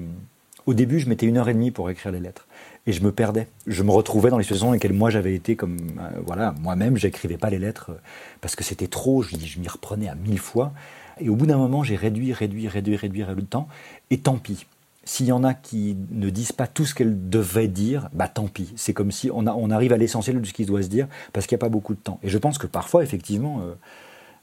au 0.65 0.73
début, 0.73 0.99
je 0.99 1.07
mettais 1.07 1.27
une 1.27 1.37
heure 1.37 1.49
et 1.49 1.53
demie 1.53 1.71
pour 1.71 1.89
écrire 1.89 2.11
les 2.11 2.19
lettres. 2.19 2.47
Et 2.87 2.93
je 2.93 3.03
me 3.03 3.11
perdais. 3.11 3.47
Je 3.67 3.83
me 3.83 3.91
retrouvais 3.91 4.29
dans 4.29 4.37
les 4.37 4.43
situations 4.43 4.67
dans 4.67 4.73
lesquelles 4.73 4.93
moi 4.93 5.09
j'avais 5.09 5.35
été 5.35 5.55
comme. 5.55 5.77
Euh, 5.99 6.19
voilà, 6.25 6.53
moi-même, 6.61 6.97
j'écrivais 6.97 7.37
pas 7.37 7.49
les 7.49 7.59
lettres 7.59 7.91
euh, 7.91 8.01
parce 8.41 8.55
que 8.55 8.63
c'était 8.63 8.87
trop. 8.87 9.21
Je, 9.21 9.35
je 9.37 9.59
m'y 9.59 9.67
reprenais 9.67 10.07
à 10.07 10.15
mille 10.15 10.39
fois. 10.39 10.71
Et 11.19 11.29
au 11.29 11.35
bout 11.35 11.45
d'un 11.45 11.57
moment, 11.57 11.83
j'ai 11.83 11.95
réduit, 11.95 12.33
réduit, 12.33 12.67
réduit, 12.67 12.95
réduit, 12.95 13.23
réduit 13.23 13.43
le 13.43 13.47
temps. 13.47 13.67
Et 14.09 14.19
tant 14.19 14.37
pis. 14.37 14.65
S'il 15.05 15.27
y 15.27 15.31
en 15.31 15.43
a 15.43 15.53
qui 15.53 15.95
ne 16.09 16.29
disent 16.31 16.51
pas 16.51 16.65
tout 16.65 16.85
ce 16.85 16.95
qu'elles 16.95 17.29
devaient 17.29 17.67
dire, 17.67 18.09
bah 18.11 18.27
tant 18.27 18.47
pis. 18.47 18.73
C'est 18.75 18.93
comme 18.93 19.11
si 19.11 19.29
on, 19.31 19.45
arrive 19.69 19.93
à 19.93 19.97
l'essentiel 19.97 20.41
de 20.41 20.45
ce 20.45 20.53
qui 20.53 20.65
doit 20.65 20.81
se 20.81 20.87
dire 20.87 21.07
parce 21.31 21.45
qu'il 21.45 21.55
n'y 21.55 21.59
a 21.59 21.65
pas 21.65 21.69
beaucoup 21.69 21.93
de 21.93 21.99
temps. 21.99 22.19
Et 22.23 22.29
je 22.29 22.37
pense 22.39 22.57
que 22.57 22.65
parfois, 22.65 23.03
effectivement, 23.03 23.61
euh, 23.61 23.75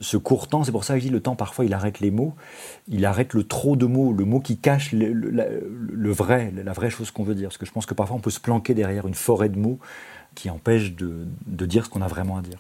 ce 0.01 0.17
court 0.17 0.49
temps, 0.49 0.63
c'est 0.63 0.73
pour 0.73 0.85
ça 0.85 0.95
que 0.95 1.01
je 1.01 1.07
dis 1.07 1.11
le 1.11 1.21
temps, 1.21 1.37
parfois 1.37 1.65
il 1.65 1.75
arrête 1.75 2.01
les 2.01 2.11
mots, 2.11 2.35
il 2.89 3.05
arrête 3.05 3.35
le 3.35 3.45
trop 3.45 3.77
de 3.77 3.87
mots, 3.87 4.13
le 4.13 4.25
mot 4.25 4.41
qui 4.41 4.57
cache 4.57 4.93
le, 4.93 6.13
vrai, 6.13 6.53
la 6.55 6.73
vraie 6.73 6.91
chose 6.91 7.11
qu'on 7.11 7.25
veut 7.25 7.35
dire. 7.35 7.49
Parce 7.49 7.59
que 7.59 7.67
je 7.67 7.73
pense 7.73 7.87
que 7.87 7.95
parfois 7.95 8.17
on 8.17 8.21
peut 8.21 8.31
se 8.31 8.41
planquer 8.41 8.75
derrière 8.75 9.07
une 9.07 9.15
forêt 9.15 9.49
de 9.49 9.59
mots 9.59 9.79
qui 10.35 10.51
empêche 10.51 10.95
de, 10.95 11.27
dire 11.47 11.85
ce 11.85 11.91
qu'on 11.91 12.03
a 12.03 12.09
vraiment 12.09 12.37
à 12.37 12.43
dire. 12.43 12.59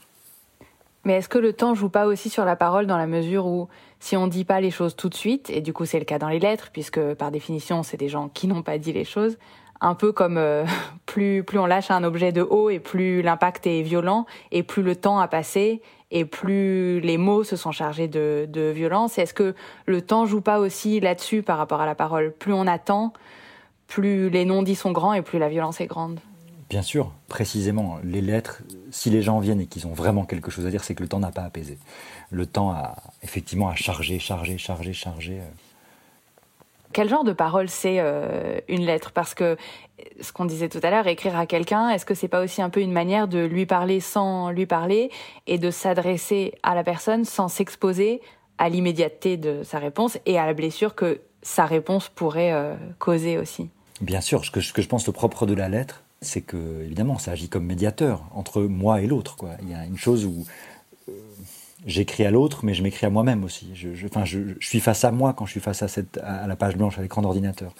Mais 1.05 1.15
est-ce 1.15 1.29
que 1.29 1.39
le 1.39 1.53
temps 1.53 1.75
joue 1.75 1.89
pas 1.89 2.07
aussi 2.07 2.31
sur 2.31 2.45
la 2.45 2.57
parole 2.57 2.87
dans 2.87 2.97
la 2.97 3.07
mesure 3.07 3.47
où 3.47 3.69
si 3.99 4.17
on 4.17 4.27
dit 4.27 4.45
pas 4.45 4.61
les 4.61 4.71
choses 4.71 4.95
tout 4.95 5.09
de 5.09 5.15
suite, 5.15 5.51
et 5.51 5.61
du 5.61 5.73
coup 5.73 5.85
c'est 5.85 5.99
le 5.99 6.05
cas 6.05 6.19
dans 6.19 6.29
les 6.29 6.39
lettres, 6.39 6.71
puisque 6.73 7.01
par 7.15 7.31
définition 7.31 7.83
c'est 7.83 7.97
des 7.97 8.09
gens 8.09 8.29
qui 8.29 8.47
n'ont 8.47 8.63
pas 8.63 8.79
dit 8.79 8.93
les 8.93 9.05
choses, 9.05 9.39
un 9.81 9.95
peu 9.95 10.13
comme 10.13 10.39
euh, 10.39 10.65
plus 11.07 11.43
plus 11.43 11.59
on 11.59 11.67
lâche 11.67 11.91
un 11.91 12.05
objet 12.05 12.33
de 12.33 12.43
haut 12.43 12.71
et 12.71 12.79
plus 12.79 13.23
l'impact 13.23 13.67
est 13.67 13.83
violent 13.83 14.27
et 14.53 14.63
plus 14.63 14.83
le 14.83 14.95
temps 14.95 15.19
a 15.19 15.29
passé 15.29 15.83
et 16.13 16.25
plus 16.25 17.01
les 17.01 17.17
mots 17.17 17.43
se 17.43 17.57
sont 17.57 17.73
chargés 17.73 18.07
de, 18.07 18.47
de 18.49 18.71
violence. 18.71 19.19
Est-ce 19.19 19.35
que 19.35 19.55
le 19.87 20.03
temps 20.03 20.27
joue 20.27 20.43
pas 20.43 20.61
aussi 20.61 21.01
là-dessus 21.01 21.43
par 21.43 21.59
rapport 21.59 21.81
à 21.81 21.87
la 21.87 21.95
parole? 21.95 22.33
Plus 22.33 22.53
on 22.53 22.67
attend, 22.67 23.13
plus 23.89 24.29
les 24.29 24.45
non-dits 24.45 24.75
sont 24.75 24.93
grands 24.93 25.15
et 25.15 25.23
plus 25.23 25.39
la 25.39 25.49
violence 25.49 25.81
est 25.81 25.87
grande. 25.87 26.21
Bien 26.73 26.81
sûr, 26.81 27.13
précisément, 27.29 27.99
les 28.03 28.23
lettres, 28.23 28.63
si 28.91 29.11
les 29.11 29.21
gens 29.21 29.41
viennent 29.41 29.61
et 29.61 29.67
qu'ils 29.67 29.87
ont 29.87 29.93
vraiment 29.93 30.25
quelque 30.25 30.51
chose 30.51 30.65
à 30.65 30.71
dire, 30.71 30.85
c'est 30.85 30.95
que 30.95 31.03
le 31.03 31.09
temps 31.11 31.19
n'a 31.19 31.31
pas 31.31 31.43
apaisé. 31.43 31.77
Le 32.31 32.47
temps 32.47 32.71
a 32.71 32.97
effectivement 33.23 33.69
à 33.69 33.75
charger, 33.75 34.19
charger, 34.19 34.57
charger, 34.57 34.95
charger. 34.95 35.41
Euh, 35.41 35.51
quel 36.95 37.11
genre 37.11 37.25
de 37.25 37.35
parole 37.35 37.69
c'est 37.69 37.97
euh, 37.99 38.59
une 38.69 38.87
lettre? 38.87 39.13
Parce 39.13 39.35
que 39.35 39.59
ce 40.23 40.33
qu'on 40.33 40.47
disait 40.47 40.71
tout 40.71 40.81
à 40.83 40.89
l'heure, 40.89 41.07
écrire 41.09 41.37
à 41.37 41.45
quelqu'un, 41.45 41.91
est-ce 41.91 42.07
que 42.07 42.15
c'est 42.15 42.27
pas 42.27 42.43
aussi 42.43 42.63
un 42.63 42.71
peu 42.71 42.81
une 42.81 42.93
manière 42.93 43.29
de 43.29 43.41
lui 43.41 43.67
parler 43.67 44.01
sans 44.01 44.49
lui 44.49 44.65
parler 44.65 45.11
et 45.47 45.59
de 45.59 45.71
s'adresser 45.71 46.55
à 46.63 46.75
la 46.75 46.85
personne 46.85 47.27
sans 47.27 47.49
s'exposer 47.49 48.23
à 48.57 48.71
l'immédiateté 48.71 49.37
de 49.37 49.63
sa 49.63 49.79
réponse 49.79 50.17
et 50.25 50.39
à 50.39 50.47
la 50.47 50.55
blessure 50.55 50.95
que 50.95 51.21
sa 51.43 51.67
réponse 51.67 52.09
pourrait 52.09 52.55
euh, 52.55 52.75
causer 52.99 53.37
aussi? 53.37 53.69
Bien 54.01 54.23
sûr, 54.23 54.43
ce 54.47 54.51
que, 54.51 54.63
ce 54.63 54.73
que 54.73 54.81
je 54.81 54.89
pense 54.89 55.07
le 55.07 55.13
propre 55.13 55.45
de 55.45 55.53
la 55.53 55.69
lettre, 55.69 56.02
c'est 56.23 56.41
que 56.41 56.83
évidemment 56.85 57.19
ça 57.19 57.33
agit 57.33 57.49
comme 57.49 57.67
médiateur 57.67 58.25
entre 58.33 58.63
moi 58.63 59.03
et 59.03 59.07
l'autre. 59.07 59.37
Il 59.63 59.71
y 59.71 59.75
a 59.75 59.85
une 59.85 59.99
chose 59.99 60.25
où 60.25 60.47
j'écris 61.87 62.25
à 62.25 62.31
l'autre, 62.31 62.65
mais 62.65 62.75
je 62.75 62.83
m'écris 62.83 63.07
à 63.07 63.11
moi-même 63.11 63.45
aussi. 63.45 63.71
Je, 63.75 63.95
je, 63.95 64.55
suis 64.61 64.81
face 64.81 65.05
à 65.05 65.11
moi 65.11 65.33
quand 65.33 65.47
je 65.47 65.53
suis 65.53 65.61
face 65.61 65.83
à, 65.83 65.89
cette, 65.89 66.19
à 66.19 66.47
la 66.47 66.57
page 66.57 66.77
blanche, 66.77 66.99
à 66.99 67.03
l'écran 67.03 67.23
d'ordinateur. 67.23 67.75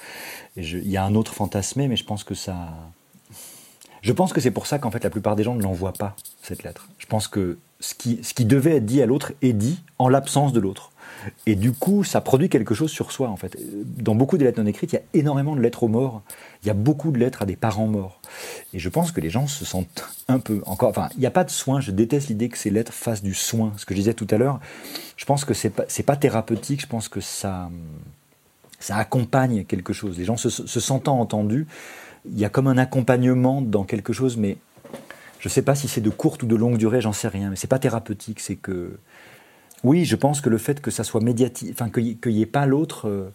Il 0.57 0.89
y 0.89 0.97
a 0.97 1.05
un 1.05 1.15
autre 1.15 1.33
fantasmé, 1.33 1.89
mais 1.89 1.97
je 1.97 2.05
pense 2.05 2.25
que 2.25 2.35
ça. 2.35 2.71
Je 4.03 4.13
pense 4.13 4.33
que 4.33 4.41
c'est 4.41 4.51
pour 4.51 4.67
ça 4.67 4.79
qu'en 4.79 4.91
fait 4.91 5.05
la 5.05 5.11
plupart 5.11 5.37
des 5.37 5.45
gens 5.45 5.55
ne 5.55 5.63
l'envoient 5.63 5.93
pas, 5.93 6.17
cette 6.43 6.65
lettre. 6.65 6.89
Je 6.99 7.07
pense 7.07 7.29
que 7.29 7.59
ce 7.79 7.95
qui, 7.95 8.19
ce 8.23 8.35
qui 8.35 8.45
devait 8.45 8.77
être 8.77 8.87
dit 8.87 9.01
à 9.01 9.07
l'autre 9.07 9.33
est 9.43 9.53
dit 9.53 9.79
en 9.99 10.09
l'absence 10.09 10.53
de 10.53 10.59
l'autre. 10.59 10.92
Et 11.47 11.55
du 11.55 11.73
coup, 11.73 12.05
ça 12.05 12.21
produit 12.21 12.49
quelque 12.49 12.75
chose 12.75 12.91
sur 12.91 13.13
soi, 13.13 13.29
en 13.29 13.37
fait. 13.37 13.57
Dans 13.85 14.15
beaucoup 14.15 14.39
des 14.39 14.45
lettres 14.45 14.61
non 14.61 14.67
écrites, 14.67 14.93
il 14.93 14.97
y 14.97 14.99
a 14.99 15.03
énormément 15.15 15.57
de 15.57 15.61
lettres 15.61 15.83
aux 15.83 15.89
morts. 15.89 16.23
Il 16.63 16.69
y 16.69 16.71
a 16.71 16.75
beaucoup 16.75 17.11
de 17.11 17.19
lettres 17.19 17.43
à 17.43 17.47
des 17.47 17.57
parents 17.57 17.87
morts. 17.87 18.21
Et 18.73 18.79
je 18.79 18.89
pense 18.89 19.13
que 19.13 19.21
les 19.21 19.31
gens 19.31 19.47
se 19.47 19.65
sentent 19.65 20.05
un 20.29 20.39
peu 20.39 20.63
encore. 20.67 20.91
Enfin, 20.91 21.09
il 21.15 21.21
n'y 21.21 21.27
a 21.27 21.31
pas 21.31 21.45
de 21.45 21.51
soin. 21.51 21.81
Je 21.81 21.91
déteste 21.91 22.29
l'idée 22.29 22.49
que 22.49 22.59
ces 22.59 22.71
lettres 22.71 22.93
fassent 22.93 23.23
du 23.23 23.35
soin. 23.35 23.73
Ce 23.77 23.85
que 23.85 23.95
je 23.95 24.01
disais 24.01 24.15
tout 24.15 24.29
à 24.31 24.39
l'heure, 24.39 24.61
je 25.17 25.25
pense 25.25 25.45
que 25.45 25.55
c'est 25.55 25.71
pas, 25.71 25.85
pas 26.07 26.17
thérapeutique. 26.17 26.81
Je 26.81 26.87
pense 26.87 27.09
que 27.09 27.21
ça, 27.21 27.71
ça 28.79 28.97
accompagne 28.97 29.65
quelque 29.65 29.93
chose. 29.93 30.19
Les 30.19 30.25
gens 30.25 30.37
se, 30.37 30.49
se 30.51 30.81
sentant 30.81 31.21
entendus, 31.21 31.67
il 32.25 32.39
y 32.39 32.45
a 32.45 32.49
comme 32.49 32.69
un 32.69 32.79
accompagnement 32.79 33.63
dans 33.63 33.85
quelque 33.85 34.13
chose, 34.13 34.37
mais 34.37 34.57
je 35.43 35.49
ne 35.49 35.51
sais 35.51 35.63
pas 35.63 35.75
si 35.75 35.89
c'est 35.89 36.01
de 36.01 36.09
courte 36.09 36.45
ou 36.45 36.47
de 36.47 36.55
longue 36.55 36.77
durée, 36.77 37.01
j'en 37.01 37.13
sais 37.13 37.27
rien. 37.27 37.51
Mais 37.51 37.57
c'est 37.57 37.67
pas 37.67 37.81
thérapeutique. 37.81 38.39
C'est 38.39 38.55
que 38.55 38.97
oui, 39.85 40.05
je 40.05 40.17
pense 40.17 40.41
que 40.41 40.49
le 40.49 40.59
fait 40.59 40.81
que 40.81 40.91
ça 40.91 41.05
soit 41.05 41.21
médiatique, 41.21 41.71
enfin 41.73 41.91
qu'il 41.91 42.17
n'y 42.27 42.43
ait 42.43 42.47
pas 42.47 42.67
l'autre, 42.67 43.09
euh, 43.09 43.33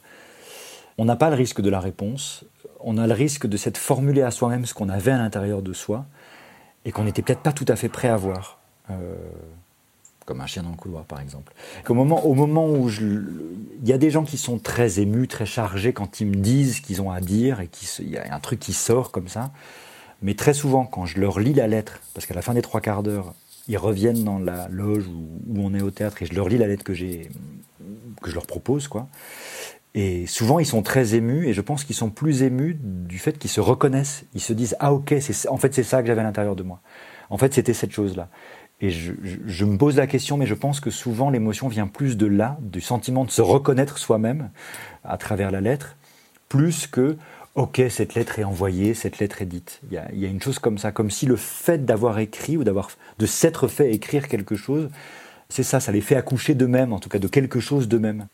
on 0.97 1.05
n'a 1.05 1.15
pas 1.15 1.29
le 1.29 1.35
risque 1.35 1.61
de 1.61 1.69
la 1.69 1.79
réponse, 1.79 2.45
on 2.79 2.97
a 2.97 3.07
le 3.07 3.13
risque 3.13 3.47
de 3.47 3.57
s'être 3.57 3.77
formulé 3.77 4.21
à 4.21 4.31
soi-même 4.31 4.65
ce 4.65 4.73
qu'on 4.73 4.89
avait 4.89 5.11
à 5.11 5.17
l'intérieur 5.17 5.61
de 5.61 5.73
soi 5.73 6.05
et 6.85 6.91
qu'on 6.91 7.03
n'était 7.03 7.21
peut-être 7.21 7.41
pas 7.41 7.53
tout 7.53 7.65
à 7.67 7.75
fait 7.75 7.89
prêt 7.89 8.07
à 8.07 8.17
voir. 8.17 8.59
Euh, 8.89 9.15
comme 10.27 10.41
un 10.41 10.45
chien 10.45 10.61
dans 10.61 10.71
le 10.71 10.75
couloir, 10.75 11.05
par 11.05 11.21
exemple. 11.21 11.53
Au 11.87 11.93
moment, 11.93 12.25
au 12.25 12.33
moment 12.33 12.69
où 12.69 12.89
il 12.89 13.87
y 13.87 13.93
a 13.93 13.97
des 13.97 14.11
gens 14.11 14.25
qui 14.25 14.37
sont 14.37 14.59
très 14.59 14.99
émus, 14.99 15.29
très 15.29 15.45
chargés 15.45 15.93
quand 15.93 16.19
ils 16.19 16.27
me 16.27 16.35
disent 16.35 16.77
ce 16.77 16.81
qu'ils 16.81 17.01
ont 17.01 17.11
à 17.11 17.21
dire 17.21 17.61
et 17.61 17.67
qu'il 17.67 18.09
y 18.09 18.17
a 18.17 18.35
un 18.35 18.39
truc 18.41 18.59
qui 18.59 18.73
sort 18.73 19.11
comme 19.11 19.29
ça. 19.29 19.51
Mais 20.21 20.33
très 20.33 20.53
souvent, 20.53 20.85
quand 20.85 21.05
je 21.05 21.19
leur 21.21 21.39
lis 21.39 21.53
la 21.53 21.67
lettre, 21.67 22.01
parce 22.13 22.25
qu'à 22.25 22.33
la 22.33 22.41
fin 22.41 22.53
des 22.53 22.61
trois 22.61 22.81
quarts 22.81 23.03
d'heure, 23.03 23.33
ils 23.67 23.77
reviennent 23.77 24.23
dans 24.23 24.39
la 24.39 24.67
loge 24.69 25.07
où, 25.07 25.55
on 25.57 25.73
est 25.73 25.81
au 25.81 25.91
théâtre 25.91 26.21
et 26.21 26.25
je 26.25 26.33
leur 26.33 26.49
lis 26.49 26.57
la 26.57 26.67
lettre 26.67 26.83
que 26.83 26.93
j'ai 26.93 27.29
que 28.21 28.29
je 28.29 28.35
leur 28.35 28.45
propose 28.45 28.87
quoi. 28.87 29.07
Et 29.93 30.27
souvent 30.27 30.59
ils 30.59 30.65
sont 30.65 30.81
très 30.81 31.15
émus 31.15 31.47
et 31.47 31.53
je 31.53 31.61
pense 31.61 31.83
qu'ils 31.83 31.95
sont 31.95 32.09
plus 32.09 32.43
émus 32.43 32.77
du 32.81 33.19
fait 33.19 33.37
qu'ils 33.37 33.49
se 33.49 33.61
reconnaissent, 33.61 34.25
ils 34.33 34.41
se 34.41 34.53
disent 34.53 34.75
ah 34.79 34.93
ok 34.93 35.13
en 35.49 35.57
fait 35.57 35.73
c'est 35.73 35.83
ça 35.83 36.01
que 36.01 36.07
j'avais 36.07 36.21
à 36.21 36.23
l'intérieur 36.23 36.55
de 36.55 36.63
moi. 36.63 36.81
En 37.29 37.37
fait 37.37 37.53
c'était 37.53 37.73
cette 37.73 37.91
chose 37.91 38.15
là. 38.15 38.29
Et 38.79 38.91
je, 38.91 39.65
me 39.65 39.75
pose 39.75 39.95
la 39.95 40.05
question, 40.05 40.37
mais 40.37 40.45
je 40.45 40.53
pense 40.53 40.79
que 40.79 40.91
souvent 40.91 41.31
l'émotion 41.31 41.67
vient 41.67 41.87
plus 41.87 42.15
de 42.15 42.27
là, 42.27 42.57
du 42.61 42.79
sentiment 42.79 43.25
de 43.25 43.31
se 43.31 43.41
reconnaître 43.41 43.97
soi-même 43.97 44.51
à 45.03 45.17
travers 45.17 45.49
la 45.49 45.61
lettre, 45.61 45.97
plus 46.47 46.85
que 46.85 47.17
ok, 47.57 47.81
cette 47.89 48.13
lettre 48.13 48.37
est 48.37 48.43
envoyée, 48.43 48.93
cette 48.93 49.17
lettre 49.17 49.41
est 49.41 49.47
dite. 49.47 49.81
Il 49.91 49.93
y 49.93 50.25
a, 50.25 50.29
une 50.29 50.41
chose 50.41 50.59
comme 50.59 50.77
ça, 50.77 50.91
comme 50.91 51.09
si 51.09 51.25
le 51.25 51.35
fait 51.35 51.85
d'avoir 51.85 52.19
écrit 52.19 52.55
ou 52.55 52.63
d'avoir 52.63 52.89
de 53.17 53.25
s'être 53.25 53.67
fait 53.67 53.91
écrire 53.91 54.27
quelque 54.27 54.55
chose, 54.55 54.89
c'est 55.49 55.63
ça, 55.63 55.79
ça 55.79 55.91
les 55.91 56.01
fait 56.01 56.15
accoucher 56.15 56.53
d'eux-mêmes, 56.53 56.93
en 56.93 56.99
tout 56.99 57.09
cas 57.09 57.17
de 57.17 57.27
quelque 57.27 57.59
chose 57.59 57.87
d'eux-mêmes. 57.87 58.27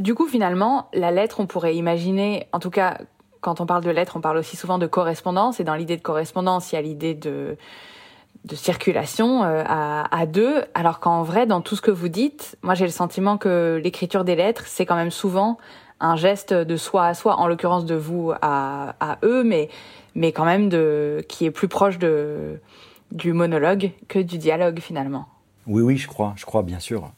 Du 0.00 0.14
coup, 0.14 0.26
finalement, 0.26 0.88
la 0.92 1.12
lettre, 1.12 1.38
on 1.38 1.46
pourrait 1.46 1.76
imaginer, 1.76 2.48
en 2.52 2.58
tout 2.58 2.70
cas, 2.70 2.98
quand 3.40 3.60
on 3.60 3.66
parle 3.66 3.84
de 3.84 3.90
lettre, 3.90 4.16
on 4.16 4.20
parle 4.20 4.38
aussi 4.38 4.56
souvent 4.56 4.78
de 4.78 4.88
correspondance, 4.88 5.60
et 5.60 5.64
dans 5.64 5.76
l'idée 5.76 5.96
de 5.96 6.02
correspondance, 6.02 6.72
il 6.72 6.74
y 6.74 6.78
a 6.78 6.82
l'idée 6.82 7.14
de, 7.14 7.56
circulation 8.52 9.44
euh, 9.44 9.62
à, 9.64 10.26
deux, 10.26 10.64
alors 10.74 10.98
qu'en 10.98 11.22
vrai, 11.22 11.46
dans 11.46 11.60
tout 11.60 11.76
ce 11.76 11.82
que 11.82 11.90
vous 11.92 12.08
dites, 12.08 12.56
moi 12.62 12.74
j'ai 12.74 12.86
le 12.86 12.90
sentiment 12.90 13.38
que 13.38 13.78
l'écriture 13.84 14.24
des 14.24 14.34
lettres, 14.34 14.64
c'est 14.66 14.86
quand 14.86 14.96
même 14.96 15.10
souvent 15.12 15.58
un 16.00 16.16
geste 16.16 16.52
de 16.52 16.76
soi 16.76 17.06
à 17.06 17.14
soi, 17.14 17.36
en 17.36 17.46
l'occurrence 17.46 17.84
de 17.84 17.94
vous 17.94 18.32
à, 18.40 19.18
eux, 19.22 19.44
mais, 19.44 19.68
mais 20.14 20.32
quand 20.32 20.44
même 20.44 20.68
de, 20.68 21.24
qui 21.28 21.44
est 21.44 21.50
plus 21.50 21.68
proche 21.68 21.98
du 21.98 23.32
monologue 23.32 23.90
que 24.08 24.18
du 24.18 24.38
dialogue 24.38 24.80
finalement. 24.80 25.26
Oui, 25.66 25.82
oui, 25.82 25.96
je 25.96 26.08
crois, 26.08 26.34
je 26.36 26.44
crois, 26.44 26.62
bien 26.62 26.80
sûr. 26.80 27.10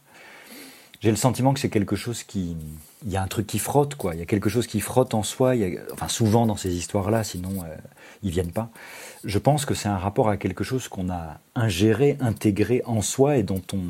J'ai 1.00 1.10
le 1.10 1.16
sentiment 1.16 1.52
que 1.52 1.58
c'est 1.58 1.70
quelque 1.70 1.96
chose 1.96 2.22
qui. 2.22 2.56
Il 3.04 3.10
y 3.10 3.16
a 3.16 3.22
un 3.22 3.26
truc 3.26 3.48
qui 3.48 3.58
frotte, 3.58 3.96
quoi. 3.96 4.14
Il 4.14 4.20
y 4.20 4.22
a 4.22 4.26
quelque 4.26 4.48
chose 4.48 4.68
qui 4.68 4.78
frotte 4.78 5.14
en 5.14 5.24
soi. 5.24 5.56
Il 5.56 5.62
y 5.62 5.76
a, 5.76 5.80
enfin, 5.92 6.06
souvent 6.06 6.46
dans 6.46 6.56
ces 6.56 6.76
histoires-là, 6.76 7.24
sinon 7.24 7.64
euh, 7.64 7.74
ils 8.22 8.30
viennent 8.30 8.52
pas. 8.52 8.70
Je 9.24 9.38
pense 9.38 9.64
que 9.64 9.74
c'est 9.74 9.88
un 9.88 9.98
rapport 9.98 10.28
à 10.28 10.36
quelque 10.36 10.62
chose 10.62 10.86
qu'on 10.86 11.10
a 11.10 11.40
ingéré, 11.56 12.16
intégré 12.20 12.82
en 12.86 13.02
soi 13.02 13.36
et 13.36 13.42
dont 13.42 13.62
on. 13.72 13.80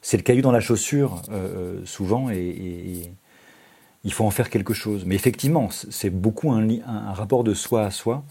C'est 0.00 0.16
le 0.16 0.22
caillou 0.22 0.40
dans 0.40 0.52
la 0.52 0.60
chaussure, 0.60 1.20
euh, 1.30 1.80
euh 1.80 1.84
souvent, 1.84 2.30
et, 2.30 3.10
il 4.04 4.12
faut 4.12 4.24
en 4.24 4.30
faire 4.30 4.50
quelque 4.50 4.74
chose. 4.74 5.04
Mais 5.04 5.14
effectivement, 5.14 5.68
c'est 5.70 6.10
beaucoup 6.10 6.52
un, 6.52 6.68
rapport 7.12 7.44
de 7.44 7.54
soi 7.54 7.84
à 7.84 7.90
soi, 7.90 8.22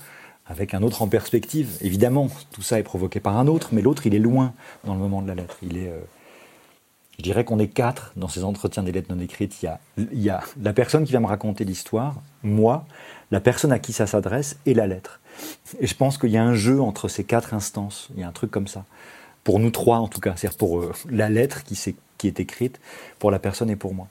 avec 0.45 0.73
un 0.73 0.81
autre 0.81 1.01
en 1.01 1.07
perspective. 1.07 1.77
Évidemment, 1.81 2.29
tout 2.51 2.61
ça 2.61 2.79
est 2.79 2.83
provoqué 2.83 3.19
par 3.19 3.37
un 3.37 3.47
autre, 3.47 3.69
mais 3.73 3.81
l'autre, 3.81 4.07
il 4.07 4.15
est 4.15 4.19
loin 4.19 4.53
dans 4.85 4.93
le 4.93 4.99
moment 4.99 5.21
de 5.21 5.27
la 5.27 5.35
lettre. 5.35 5.57
Il 5.61 5.77
est. 5.77 5.89
Euh, 5.89 5.99
je 7.17 7.23
dirais 7.23 7.43
qu'on 7.43 7.57
est 7.57 7.67
quatre 7.67 8.13
dans 8.15 8.27
ces 8.27 8.43
entretiens 8.43 8.83
des 8.83 8.91
lettres 8.91 9.13
non 9.13 9.19
écrites. 9.19 9.63
Il 9.63 9.65
y, 9.65 9.67
a, 9.67 9.79
il 9.97 10.21
y 10.21 10.29
a 10.29 10.43
la 10.61 10.71
personne 10.71 11.03
qui 11.03 11.13
va 11.13 11.19
me 11.19 11.25
raconter 11.25 11.65
l'histoire, 11.65 12.21
moi, 12.43 12.85
la 13.31 13.39
personne 13.39 13.71
à 13.71 13.79
qui 13.79 13.91
ça 13.91 14.05
s'adresse 14.05 14.57
et 14.67 14.75
la 14.75 14.85
lettre. 14.85 15.19
Et 15.79 15.87
je 15.87 15.95
pense 15.95 16.19
qu'il 16.19 16.29
y 16.29 16.37
a 16.37 16.43
un 16.43 16.53
jeu 16.53 16.79
entre 16.79 17.07
ces 17.07 17.23
quatre 17.23 17.55
instances. 17.55 18.09
Il 18.15 18.21
y 18.21 18.23
a 18.23 18.27
un 18.27 18.31
truc 18.31 18.51
comme 18.51 18.67
ça. 18.67 18.85
Pour 19.43 19.59
nous 19.59 19.71
trois, 19.71 19.97
en 19.97 20.07
tout 20.07 20.19
cas. 20.19 20.35
C'est-à-dire 20.35 20.57
pour 20.57 20.79
euh, 20.79 20.93
la 21.09 21.29
lettre 21.29 21.63
qui, 21.63 21.95
qui 22.19 22.27
est 22.27 22.39
écrite, 22.39 22.79
pour 23.17 23.31
la 23.31 23.39
personne 23.39 23.71
et 23.71 23.75
pour 23.75 23.95
moi. 23.95 24.07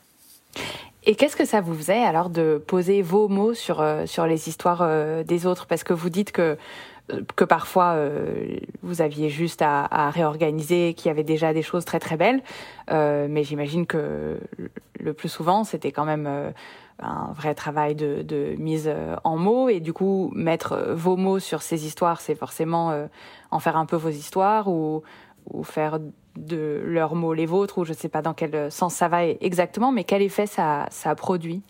Et 1.07 1.15
qu'est-ce 1.15 1.37
que 1.37 1.45
ça 1.45 1.61
vous 1.61 1.75
faisait 1.75 2.03
alors 2.03 2.31
de 2.31 2.63
poser 2.67 3.01
vos 3.01 3.29
mots 3.29 3.55
sur, 3.55 3.81
euh, 3.81 4.07
sur 4.07 4.27
les 4.27 4.49
histoires 4.49 4.83
euh, 4.83 5.23
des 5.23 5.47
autres? 5.47 5.67
Parce 5.67 5.85
que 5.85 5.93
vous 5.93 6.11
dites 6.11 6.33
que 6.33 6.59
que 7.37 7.45
parfois 7.45 7.95
euh, 7.95 8.59
vous 8.83 9.01
aviez 9.01 9.29
juste 9.29 9.63
à, 9.63 9.87
à 9.91 10.11
réorganiser, 10.11 10.95
qu'il 10.95 11.07
y 11.09 11.11
avait 11.11 11.25
déjà 11.25 11.53
des 11.53 11.63
choses 11.63 11.85
très 11.85 12.01
très 12.01 12.17
belles, 12.17 12.43
euh, 12.91 13.27
mais 13.31 13.45
j'imagine 13.45 13.87
que 13.87 14.41
le 14.99 15.13
plus 15.13 15.29
souvent 15.29 15.65
c'était 15.65 15.93
quand 15.93 16.05
même 16.05 16.27
euh, 16.27 16.51
un 16.99 17.33
vrai 17.33 17.55
travail 17.55 17.95
de, 17.95 18.23
de, 18.23 18.57
mise 18.59 18.91
en 19.23 19.37
mots. 19.37 19.69
Et 19.69 19.81
du 19.81 19.93
coup 19.93 20.31
mettre 20.35 20.93
vos 20.95 21.17
mots 21.17 21.39
sur 21.39 21.63
ces 21.63 21.87
histoires, 21.87 22.21
c'est 22.21 22.35
forcément 22.35 23.07
en 23.51 23.59
faire 23.61 23.77
un 23.77 23.87
peu 23.87 23.97
vos 23.97 24.09
histoires 24.09 24.69
ou, 24.69 25.03
ou 25.51 25.63
faire 25.63 25.99
de 26.37 26.83
leurs 26.85 27.15
mots 27.15 27.35
les 27.35 27.47
vôtres 27.47 27.79
ou 27.79 27.85
je 27.85 27.93
ne 27.93 27.97
sais 27.97 28.09
pas 28.09 28.23
dans 28.23 28.35
quel 28.35 28.71
sens 28.71 28.95
ça 28.95 29.09
va 29.09 29.25
exactement, 29.27 29.93
mais 29.93 30.05
quel 30.05 30.23
effet 30.23 30.47
ça, 30.47 30.89
a 31.05 31.15
produit? 31.15 31.63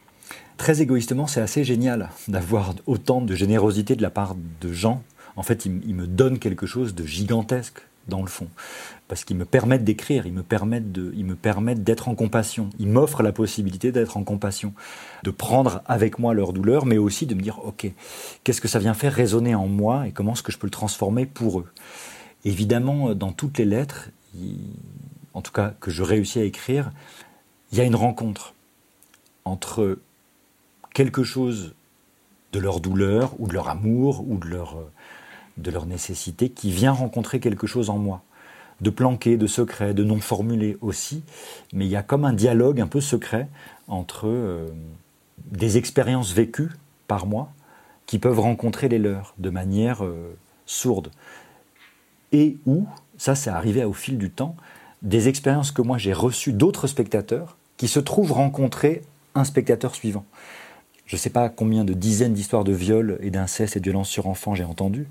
Très 0.56 0.80
égoïstement, 0.80 1.26
c'est 1.26 1.40
assez 1.40 1.64
génial 1.64 2.10
d'avoir 2.28 2.74
autant 2.86 3.20
de 3.20 3.34
générosité 3.34 3.94
de 3.94 4.02
la 4.02 4.10
part 4.10 4.34
de 4.60 4.72
gens. 4.72 5.02
En 5.36 5.42
fait, 5.42 5.66
ils, 5.66 5.94
me 5.94 6.06
donnent 6.06 6.38
quelque 6.38 6.66
chose 6.66 6.94
de 6.94 7.04
gigantesque 7.04 7.82
dans 8.08 8.22
le 8.22 8.28
fond, 8.28 8.46
parce 9.08 9.24
qu'ils 9.24 9.36
me 9.36 9.44
permettent 9.44 9.82
d'écrire, 9.82 10.26
ils 10.26 10.32
me 10.32 10.44
permettent 10.44 10.92
de, 10.92 11.12
ils 11.16 11.24
me 11.24 11.34
permettent 11.34 11.82
d'être 11.82 12.08
en 12.08 12.14
compassion, 12.14 12.70
ils 12.78 12.88
m'offrent 12.88 13.22
la 13.22 13.32
possibilité 13.32 13.90
d'être 13.90 14.16
en 14.16 14.22
compassion, 14.22 14.72
de 15.24 15.30
prendre 15.32 15.82
avec 15.86 16.20
moi 16.20 16.32
leur 16.32 16.52
douleur, 16.52 16.86
mais 16.86 16.98
aussi 16.98 17.26
de 17.26 17.34
me 17.34 17.40
dire, 17.40 17.58
ok, 17.64 17.90
qu'est-ce 18.44 18.60
que 18.60 18.68
ça 18.68 18.78
vient 18.78 18.94
faire 18.94 19.12
résonner 19.12 19.56
en 19.56 19.66
moi 19.66 20.06
et 20.06 20.12
comment 20.12 20.34
est-ce 20.34 20.44
que 20.44 20.52
je 20.52 20.58
peux 20.58 20.68
le 20.68 20.72
transformer 20.72 21.26
pour 21.26 21.60
eux? 21.60 21.66
Évidemment, 22.44 23.12
dans 23.14 23.32
toutes 23.32 23.58
les 23.58 23.64
lettres, 23.64 24.10
en 25.34 25.42
tout 25.42 25.52
cas 25.52 25.74
que 25.80 25.90
je 25.90 26.02
réussis 26.02 26.38
à 26.38 26.44
écrire, 26.44 26.90
il 27.72 27.78
y 27.78 27.80
a 27.80 27.84
une 27.84 27.96
rencontre 27.96 28.54
entre 29.44 29.98
quelque 30.94 31.24
chose 31.24 31.74
de 32.52 32.58
leur 32.58 32.80
douleur 32.80 33.34
ou 33.38 33.48
de 33.48 33.52
leur 33.52 33.68
amour 33.68 34.24
ou 34.28 34.38
de 34.38 34.48
leur 34.48 34.78
de 35.56 35.70
leur 35.70 35.86
nécessité 35.86 36.50
qui 36.50 36.70
vient 36.70 36.92
rencontrer 36.92 37.40
quelque 37.40 37.66
chose 37.66 37.90
en 37.90 37.98
moi, 37.98 38.22
de 38.80 38.90
planqué, 38.90 39.36
de 39.36 39.46
secret, 39.46 39.94
de 39.94 40.04
non 40.04 40.20
formulé 40.20 40.76
aussi, 40.80 41.22
mais 41.72 41.86
il 41.86 41.90
y 41.90 41.96
a 41.96 42.02
comme 42.02 42.24
un 42.24 42.32
dialogue 42.32 42.80
un 42.80 42.86
peu 42.86 43.00
secret 43.00 43.48
entre 43.88 44.26
euh, 44.26 44.68
des 45.46 45.78
expériences 45.78 46.32
vécues 46.32 46.72
par 47.08 47.26
moi 47.26 47.52
qui 48.06 48.18
peuvent 48.18 48.40
rencontrer 48.40 48.88
les 48.88 48.98
leurs 48.98 49.34
de 49.38 49.50
manière 49.50 50.04
euh, 50.04 50.36
sourde. 50.66 51.10
Et 52.32 52.56
où, 52.66 52.86
ça 53.18 53.34
c'est 53.34 53.50
arrivé 53.50 53.84
au 53.84 53.92
fil 53.92 54.18
du 54.18 54.30
temps, 54.30 54.56
des 55.02 55.28
expériences 55.28 55.72
que 55.72 55.82
moi 55.82 55.98
j'ai 55.98 56.12
reçues 56.12 56.52
d'autres 56.52 56.86
spectateurs 56.86 57.56
qui 57.76 57.88
se 57.88 58.00
trouvent 58.00 58.32
rencontrer 58.32 59.02
un 59.34 59.44
spectateur 59.44 59.94
suivant. 59.94 60.24
Je 61.06 61.14
ne 61.14 61.18
sais 61.18 61.30
pas 61.30 61.48
combien 61.48 61.84
de 61.84 61.92
dizaines 61.92 62.34
d'histoires 62.34 62.64
de 62.64 62.72
viols 62.72 63.18
et 63.20 63.30
d'inceste 63.30 63.76
et 63.76 63.80
de 63.80 63.84
violences 63.84 64.08
sur 64.08 64.26
enfants 64.26 64.54
j'ai 64.54 64.64
entendues, 64.64 65.06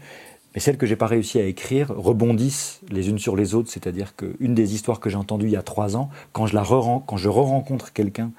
mais 0.54 0.62
celles 0.62 0.78
que 0.78 0.86
j'ai 0.86 0.96
pas 0.96 1.08
réussi 1.08 1.40
à 1.40 1.44
écrire 1.44 1.90
rebondissent 1.96 2.80
les 2.90 3.10
unes 3.10 3.20
sur 3.20 3.36
les 3.36 3.56
autres. 3.56 3.70
C'est-à-dire 3.70 4.16
qu'une 4.16 4.56
des 4.56 4.74
histoires 4.74 5.02
que 5.02 5.10
j'ai 5.10 5.18
entendues 5.18 5.48
il 5.48 5.52
y 5.52 5.58
a 5.58 5.62
trois 5.62 5.98
ans, 5.98 6.10
quand 6.32 6.48
je 6.48 6.56
la 6.56 6.64
re 6.64 7.04
quand 7.06 7.18
je 7.18 7.30
re-rencontre 7.30 7.92
quelqu'un 7.92 8.32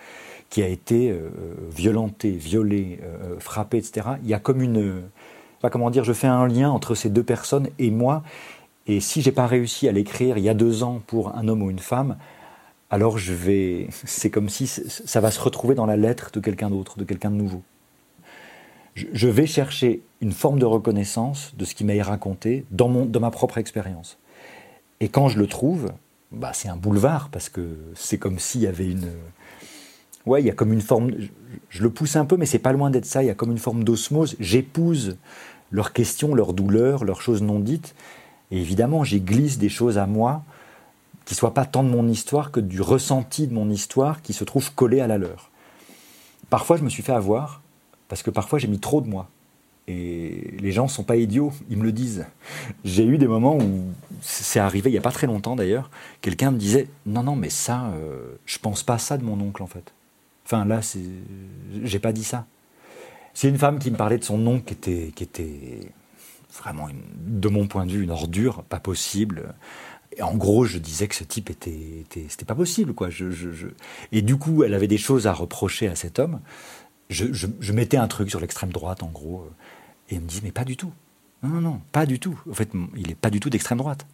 qui 0.48 0.62
a 0.62 0.68
été 0.68 1.10
euh, 1.10 1.28
violenté, 1.70 2.30
violé, 2.30 3.00
euh, 3.02 3.38
frappé, 3.38 3.78
etc., 3.78 4.08
il 4.22 4.28
y 4.28 4.34
a 4.34 4.38
comme 4.38 4.62
une, 4.62 5.02
comment 5.70 5.90
dire, 5.90 6.04
je 6.04 6.12
fais 6.12 6.26
un 6.26 6.46
lien 6.46 6.70
entre 6.70 6.94
ces 6.94 7.10
deux 7.10 7.22
personnes 7.22 7.68
et 7.78 7.90
moi. 7.90 8.22
Et 8.86 9.00
si 9.00 9.22
j'ai 9.22 9.32
pas 9.32 9.46
réussi 9.46 9.88
à 9.88 9.92
l'écrire 9.92 10.38
il 10.38 10.44
y 10.44 10.48
a 10.48 10.54
deux 10.54 10.82
ans 10.82 11.02
pour 11.06 11.36
un 11.36 11.48
homme 11.48 11.62
ou 11.62 11.70
une 11.70 11.78
femme, 11.78 12.16
alors 12.90 13.18
je 13.18 13.32
vais, 13.32 13.88
c'est 14.04 14.30
comme 14.30 14.48
si 14.48 14.66
ça 14.66 15.20
va 15.20 15.30
se 15.30 15.40
retrouver 15.40 15.74
dans 15.74 15.86
la 15.86 15.96
lettre 15.96 16.30
de 16.32 16.40
quelqu'un 16.40 16.70
d'autre, 16.70 16.98
de 16.98 17.04
quelqu'un 17.04 17.30
de 17.30 17.36
nouveau 17.36 17.62
je 19.12 19.28
vais 19.28 19.46
chercher 19.46 20.02
une 20.20 20.32
forme 20.32 20.58
de 20.58 20.64
reconnaissance 20.64 21.52
de 21.56 21.64
ce 21.64 21.74
qui 21.74 21.84
m'a 21.84 22.02
raconté 22.02 22.64
dans, 22.70 22.88
mon, 22.88 23.04
dans 23.04 23.20
ma 23.20 23.30
propre 23.30 23.58
expérience. 23.58 24.18
Et 25.00 25.08
quand 25.08 25.28
je 25.28 25.38
le 25.38 25.46
trouve, 25.46 25.92
bah, 26.32 26.52
c'est 26.54 26.68
un 26.68 26.76
boulevard, 26.76 27.28
parce 27.28 27.48
que 27.48 27.76
c'est 27.94 28.18
comme 28.18 28.38
s'il 28.38 28.62
y 28.62 28.66
avait 28.66 28.86
une... 28.90 29.10
Ouais, 30.24 30.42
il 30.42 30.46
y 30.46 30.50
a 30.50 30.54
comme 30.54 30.72
une 30.72 30.80
forme... 30.80 31.12
Je, 31.68 31.82
le 31.82 31.90
pousse 31.90 32.16
un 32.16 32.24
peu, 32.24 32.36
mais 32.36 32.46
c'est 32.46 32.58
pas 32.58 32.72
loin 32.72 32.90
d'être 32.90 33.04
ça. 33.04 33.22
Il 33.22 33.26
y 33.26 33.30
a 33.30 33.34
comme 33.34 33.50
une 33.50 33.58
forme 33.58 33.84
d'osmose. 33.84 34.34
J'épouse 34.40 35.18
leurs 35.70 35.92
questions, 35.92 36.34
leurs 36.34 36.54
douleurs, 36.54 37.04
leurs 37.04 37.20
choses 37.20 37.42
non 37.42 37.60
dites. 37.60 37.94
Et 38.50 38.60
évidemment, 38.60 39.04
j'y 39.04 39.20
glisse 39.20 39.58
des 39.58 39.68
choses 39.68 39.98
à 39.98 40.06
moi 40.06 40.42
qui 41.24 41.34
ne 41.34 41.38
soient 41.38 41.54
pas 41.54 41.64
tant 41.64 41.82
de 41.82 41.88
mon 41.88 42.08
histoire 42.08 42.52
que 42.52 42.60
du 42.60 42.80
ressenti 42.80 43.46
de 43.46 43.54
mon 43.54 43.68
histoire 43.70 44.22
qui 44.22 44.32
se 44.32 44.44
trouve 44.44 44.72
collé 44.74 45.00
à 45.00 45.06
la 45.06 45.18
leur. 45.18 45.50
Parfois, 46.50 46.76
je 46.76 46.84
me 46.84 46.88
suis 46.88 47.02
fait 47.02 47.12
avoir 47.12 47.62
parce 48.08 48.22
que 48.22 48.30
parfois 48.30 48.58
j'ai 48.58 48.68
mis 48.68 48.78
trop 48.78 49.00
de 49.00 49.08
moi. 49.08 49.28
Et 49.88 50.56
les 50.58 50.72
gens 50.72 50.84
ne 50.84 50.90
sont 50.90 51.04
pas 51.04 51.16
idiots, 51.16 51.52
ils 51.70 51.76
me 51.76 51.84
le 51.84 51.92
disent. 51.92 52.26
J'ai 52.84 53.04
eu 53.04 53.18
des 53.18 53.28
moments 53.28 53.56
où, 53.56 53.84
c'est 54.20 54.58
arrivé 54.58 54.90
il 54.90 54.92
n'y 54.92 54.98
a 54.98 55.02
pas 55.02 55.12
très 55.12 55.28
longtemps 55.28 55.54
d'ailleurs, 55.54 55.90
quelqu'un 56.20 56.50
me 56.50 56.58
disait 56.58 56.88
Non, 57.06 57.22
non, 57.22 57.36
mais 57.36 57.50
ça, 57.50 57.86
euh, 57.94 58.36
je 58.46 58.58
pense 58.58 58.82
pas 58.82 58.98
ça 58.98 59.16
de 59.16 59.24
mon 59.24 59.40
oncle 59.40 59.62
en 59.62 59.68
fait. 59.68 59.92
Enfin 60.44 60.64
là, 60.64 60.80
j'ai 61.84 61.98
pas 61.98 62.12
dit 62.12 62.24
ça. 62.24 62.46
C'est 63.34 63.48
une 63.48 63.58
femme 63.58 63.78
qui 63.78 63.90
me 63.90 63.96
parlait 63.96 64.18
de 64.18 64.24
son 64.24 64.44
oncle 64.46 64.64
qui 64.64 64.74
était, 64.74 65.12
qui 65.14 65.22
était 65.22 65.92
vraiment, 66.52 66.88
de 67.26 67.48
mon 67.48 67.66
point 67.66 67.86
de 67.86 67.92
vue, 67.92 68.02
une 68.02 68.10
ordure, 68.10 68.62
pas 68.64 68.80
possible. 68.80 69.54
Et 70.16 70.22
en 70.22 70.34
gros, 70.34 70.64
je 70.64 70.78
disais 70.78 71.08
que 71.08 71.14
ce 71.14 71.24
type 71.24 71.50
était, 71.50 72.04
c'était 72.28 72.44
pas 72.44 72.54
possible, 72.54 72.94
quoi. 72.94 73.10
Je, 73.10 73.30
je, 73.30 73.68
Et 74.12 74.22
du 74.22 74.36
coup, 74.36 74.64
elle 74.64 74.74
avait 74.74 74.88
des 74.88 74.98
choses 74.98 75.26
à 75.26 75.32
reprocher 75.32 75.88
à 75.88 75.94
cet 75.94 76.18
homme 76.18 76.40
je, 77.10 77.72
mettais 77.72 77.96
un 77.96 78.08
truc 78.08 78.30
sur 78.30 78.40
l'extrême 78.40 78.70
droite, 78.70 79.02
en 79.02 79.08
gros, 79.08 79.40
euh, 79.40 79.50
et 80.10 80.14
il 80.16 80.20
me 80.20 80.26
dit, 80.26 80.40
mais 80.42 80.52
pas 80.52 80.64
du 80.64 80.76
tout. 80.76 80.92
Non, 81.42 81.50
non, 81.50 81.60
non, 81.60 81.80
pas 81.92 82.06
du 82.06 82.18
tout. 82.18 82.40
En 82.50 82.54
fait, 82.54 82.70
il 82.96 83.08
n'est 83.08 83.14
pas 83.14 83.30
du 83.30 83.40
tout 83.40 83.50
d'extrême 83.50 83.78
droite. 83.78 84.06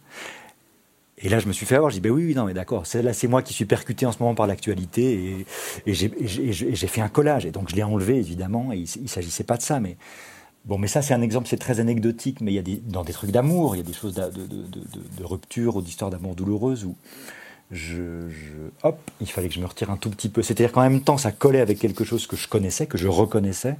Et 1.19 1.29
là, 1.29 1.39
je 1.39 1.47
me 1.47 1.53
suis 1.53 1.65
fait 1.65 1.75
avoir. 1.75 1.89
Je 1.89 1.95
dis, 1.95 2.01
ben 2.01 2.11
oui, 2.11 2.25
oui, 2.25 2.35
non, 2.35 2.45
mais 2.45 2.53
d'accord. 2.53 2.83
Là, 2.95 3.13
c'est 3.13 3.27
moi 3.27 3.41
qui 3.41 3.53
suis 3.53 3.65
percuté 3.65 4.05
en 4.05 4.11
ce 4.11 4.19
moment 4.19 4.35
par 4.35 4.45
l'actualité 4.45 5.45
et, 5.85 5.89
et 5.89 5.93
j'ai 5.93 6.87
fait 6.87 7.01
un 7.01 7.07
collage. 7.07 7.45
Et 7.45 7.51
donc, 7.51 7.69
je 7.69 7.75
l'ai 7.75 7.83
enlevé, 7.83 8.17
évidemment. 8.17 8.73
Et 8.73 8.79
il 8.79 9.03
ne 9.03 9.07
s'agissait 9.07 9.45
pas 9.45 9.55
de 9.55 9.61
ça. 9.61 9.79
Mais 9.79 9.95
bon, 10.65 10.77
mais 10.77 10.87
ça, 10.87 11.01
c'est 11.01 11.13
un 11.13 11.21
exemple, 11.21 11.47
c'est 11.47 11.57
très 11.57 11.79
anecdotique. 11.79 12.41
Mais 12.41 12.53
il 12.53 12.55
y 12.55 12.59
a 12.59 12.79
dans 12.85 13.03
des 13.03 13.13
trucs 13.13 13.31
d'amour, 13.31 13.75
il 13.75 13.79
y 13.79 13.81
a 13.81 13.85
des 13.85 13.93
choses 13.93 14.13
de, 14.15 15.23
rupture 15.23 15.75
ou 15.75 15.81
d'histoire 15.81 16.11
d'amour 16.11 16.35
douloureuse 16.35 16.85
où 16.85 16.95
je, 17.71 18.27
hop, 18.83 18.99
il 19.19 19.27
fallait 19.27 19.47
que 19.47 19.55
je 19.55 19.59
me 19.59 19.65
retire 19.65 19.89
un 19.89 19.97
tout 19.97 20.09
petit 20.09 20.29
peu. 20.29 20.41
C'est-à-dire 20.41 20.71
qu'en 20.71 20.81
même 20.81 21.01
temps, 21.01 21.17
ça 21.17 21.31
collait 21.31 21.61
avec 21.61 21.79
quelque 21.79 22.03
chose 22.03 22.27
que 22.27 22.35
je 22.35 22.47
connaissais, 22.47 22.87
que 22.87 22.97
je 22.97 23.07
reconnaissais. 23.07 23.75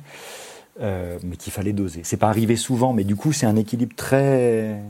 euh, 0.82 1.20
mais 1.24 1.36
qu'il 1.36 1.54
fallait 1.54 1.74
doser. 1.74 2.02
C'est 2.04 2.18
pas 2.18 2.30
arrivé 2.30 2.56
souvent, 2.56 2.94
mais 2.94 3.04
du 3.04 3.16
coup, 3.16 3.32
c'est 3.32 3.46
un 3.46 3.56
équilibre 3.56 3.96
très 3.96 4.82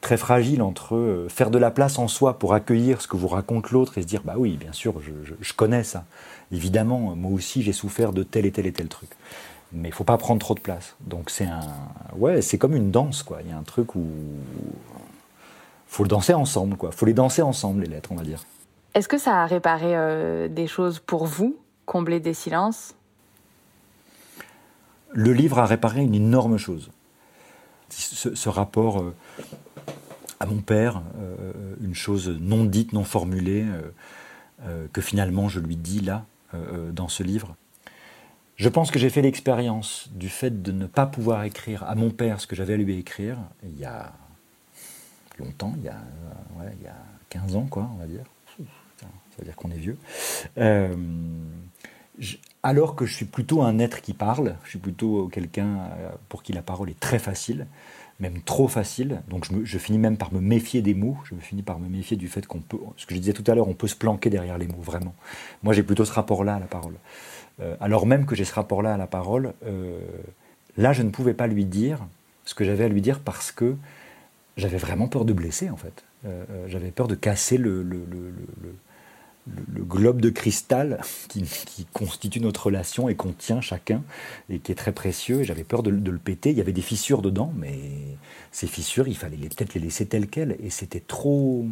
très 0.00 0.16
fragile 0.16 0.62
entre 0.62 0.94
euh, 0.94 1.28
faire 1.28 1.50
de 1.50 1.58
la 1.58 1.70
place 1.70 1.98
en 1.98 2.08
soi 2.08 2.38
pour 2.38 2.54
accueillir 2.54 3.02
ce 3.02 3.08
que 3.08 3.16
vous 3.16 3.28
raconte 3.28 3.70
l'autre 3.70 3.98
et 3.98 4.02
se 4.02 4.06
dire 4.06 4.22
bah 4.24 4.34
oui, 4.36 4.56
bien 4.56 4.72
sûr, 4.72 4.94
je, 5.00 5.52
connais 5.54 5.82
ça. 5.82 6.04
Évidemment, 6.52 7.16
moi 7.16 7.32
aussi, 7.32 7.62
j'ai 7.62 7.72
souffert 7.72 8.12
de 8.12 8.22
tel 8.22 8.46
et 8.46 8.52
tel 8.52 8.66
et 8.66 8.72
tel 8.72 8.88
truc. 8.88 9.10
Mais 9.72 9.88
il 9.88 9.92
faut 9.92 10.04
pas 10.04 10.16
prendre 10.16 10.40
trop 10.40 10.54
de 10.54 10.60
place. 10.60 10.96
Donc 11.00 11.30
c'est 11.30 11.46
un 11.46 11.60
ouais, 12.16 12.40
c'est 12.42 12.58
comme 12.58 12.74
une 12.74 12.90
danse 12.90 13.22
quoi. 13.22 13.40
Il 13.42 13.50
y 13.50 13.52
a 13.52 13.58
un 13.58 13.62
truc 13.62 13.94
où 13.94 14.06
faut 15.86 16.02
le 16.02 16.08
danser 16.08 16.34
ensemble 16.34 16.76
quoi. 16.76 16.90
Faut 16.90 17.06
les 17.06 17.14
danser 17.14 17.42
ensemble 17.42 17.82
les 17.82 17.88
lettres, 17.88 18.12
on 18.12 18.16
va 18.16 18.24
dire. 18.24 18.44
Est-ce 18.94 19.08
que 19.08 19.18
ça 19.18 19.42
a 19.42 19.46
réparé 19.46 19.96
euh, 19.96 20.48
des 20.48 20.66
choses 20.66 20.98
pour 20.98 21.26
vous, 21.26 21.56
combler 21.86 22.20
des 22.20 22.34
silences? 22.34 22.94
Le 25.12 25.32
livre 25.32 25.58
a 25.58 25.66
réparé 25.66 26.02
une 26.02 26.14
énorme 26.14 26.58
chose. 26.58 26.90
Ce, 27.90 28.48
rapport 28.48 29.00
euh, 29.00 29.14
à 30.40 30.46
mon 30.46 30.58
père, 30.58 31.02
euh, 31.18 31.74
une 31.80 31.94
chose 31.94 32.28
non 32.40 32.64
dite, 32.64 32.92
non 32.92 33.04
formulée, 33.04 33.64
que 34.92 35.00
finalement 35.00 35.48
je 35.48 35.60
lui 35.60 35.76
dis 35.76 36.00
là, 36.00 36.24
dans 36.92 37.06
ce 37.06 37.22
livre. 37.22 37.54
Je 38.58 38.68
pense 38.68 38.90
que 38.90 38.98
j'ai 38.98 39.08
fait 39.08 39.22
l'expérience 39.22 40.10
du 40.12 40.28
fait 40.28 40.62
de 40.62 40.72
ne 40.72 40.86
pas 40.86 41.06
pouvoir 41.06 41.44
écrire 41.44 41.84
à 41.84 41.94
mon 41.94 42.10
père 42.10 42.40
ce 42.40 42.46
que 42.46 42.56
j'avais 42.56 42.74
à 42.74 42.76
lui 42.76 42.98
écrire 42.98 43.38
il 43.62 43.78
y 43.78 43.84
a 43.84 44.12
longtemps, 45.38 45.74
il 45.78 45.84
y 45.84 45.88
a, 45.88 45.96
il 46.76 46.84
y 46.84 46.88
a 46.88 46.96
15 47.30 47.54
ans, 47.54 47.66
quoi, 47.70 47.88
on 47.94 47.98
va 47.98 48.06
dire 48.06 48.24
ça 49.38 49.44
veut 49.44 49.44
dire 49.44 49.56
qu'on 49.56 49.70
est 49.70 49.78
vieux. 49.78 49.96
Euh, 50.58 50.94
alors 52.64 52.96
que 52.96 53.06
je 53.06 53.14
suis 53.14 53.24
plutôt 53.24 53.62
un 53.62 53.78
être 53.78 54.00
qui 54.00 54.12
parle, 54.12 54.56
je 54.64 54.70
suis 54.70 54.78
plutôt 54.78 55.28
quelqu'un 55.28 55.76
euh, 55.76 56.10
pour 56.28 56.42
qui 56.42 56.52
la 56.52 56.62
parole 56.62 56.90
est 56.90 56.98
très 56.98 57.20
facile, 57.20 57.66
même 58.20 58.42
trop 58.42 58.68
facile. 58.68 59.22
Donc 59.28 59.46
je, 59.64 59.78
finis 59.78 59.98
même 59.98 60.16
par 60.16 60.32
me 60.32 60.40
méfier 60.40 60.82
des 60.82 60.94
mots, 60.94 61.16
je 61.24 61.34
me 61.34 61.40
finis 61.40 61.62
par 61.62 61.78
me 61.78 61.88
méfier 61.88 62.16
du 62.16 62.28
fait 62.28 62.46
qu'on 62.46 62.60
peut, 62.60 62.78
ce 62.96 63.06
que 63.06 63.14
je 63.14 63.20
disais 63.20 63.32
tout 63.32 63.44
à 63.46 63.54
l'heure, 63.54 63.68
on 63.68 63.74
peut 63.74 63.86
se 63.86 63.94
planquer 63.94 64.30
derrière 64.30 64.58
les 64.58 64.66
mots, 64.66 64.80
vraiment. 64.80 65.14
Moi 65.62 65.72
j'ai 65.72 65.82
plutôt 65.82 66.04
ce 66.04 66.12
rapport-là 66.12 66.56
à 66.56 66.60
la 66.60 66.66
parole. 66.66 66.94
Euh, 67.60 67.76
alors 67.80 68.06
même 68.06 68.26
que 68.26 68.34
j'ai 68.34 68.44
ce 68.44 68.54
rapport-là 68.54 68.94
à 68.94 68.96
la 68.96 69.06
parole, 69.06 69.54
là 70.76 70.92
je 70.92 71.02
ne 71.02 71.10
pouvais 71.10 71.34
pas 71.34 71.46
lui 71.46 71.64
dire 71.64 72.00
ce 72.44 72.54
que 72.54 72.64
j'avais 72.64 72.84
à 72.84 72.88
lui 72.88 73.02
dire 73.02 73.20
parce 73.20 73.52
que 73.52 73.76
j'avais 74.56 74.78
vraiment 74.78 75.08
peur 75.08 75.24
de 75.24 75.32
blesser 75.32 75.70
en 75.70 75.76
fait. 75.76 76.04
j'avais 76.66 76.90
peur 76.90 77.08
de 77.08 77.14
casser 77.14 77.58
le, 77.58 77.84
globe 79.78 80.20
de 80.20 80.30
cristal 80.30 81.00
qui, 81.28 81.44
constitue 81.92 82.40
notre 82.40 82.66
relation 82.66 83.08
et 83.08 83.14
qu'on 83.14 83.32
tient 83.32 83.60
chacun 83.60 84.02
et 84.50 84.58
qui 84.58 84.72
est 84.72 84.76
très 84.76 84.92
précieux. 84.92 85.42
J'avais 85.42 85.64
peur 85.64 85.82
de, 85.82 85.90
le 85.90 86.18
péter. 86.18 86.50
Il 86.50 86.58
y 86.58 86.60
avait 86.60 86.72
des 86.72 86.82
fissures 86.82 87.22
dedans, 87.22 87.52
mais 87.56 87.78
ces 88.52 88.66
fissures, 88.66 89.08
il 89.08 89.16
fallait 89.16 89.36
peut-être 89.36 89.74
les 89.74 89.80
laisser 89.80 90.06
telles 90.06 90.28
quelles. 90.28 90.56
Et 90.62 90.70
c'était 90.70 91.00
trop. 91.00 91.66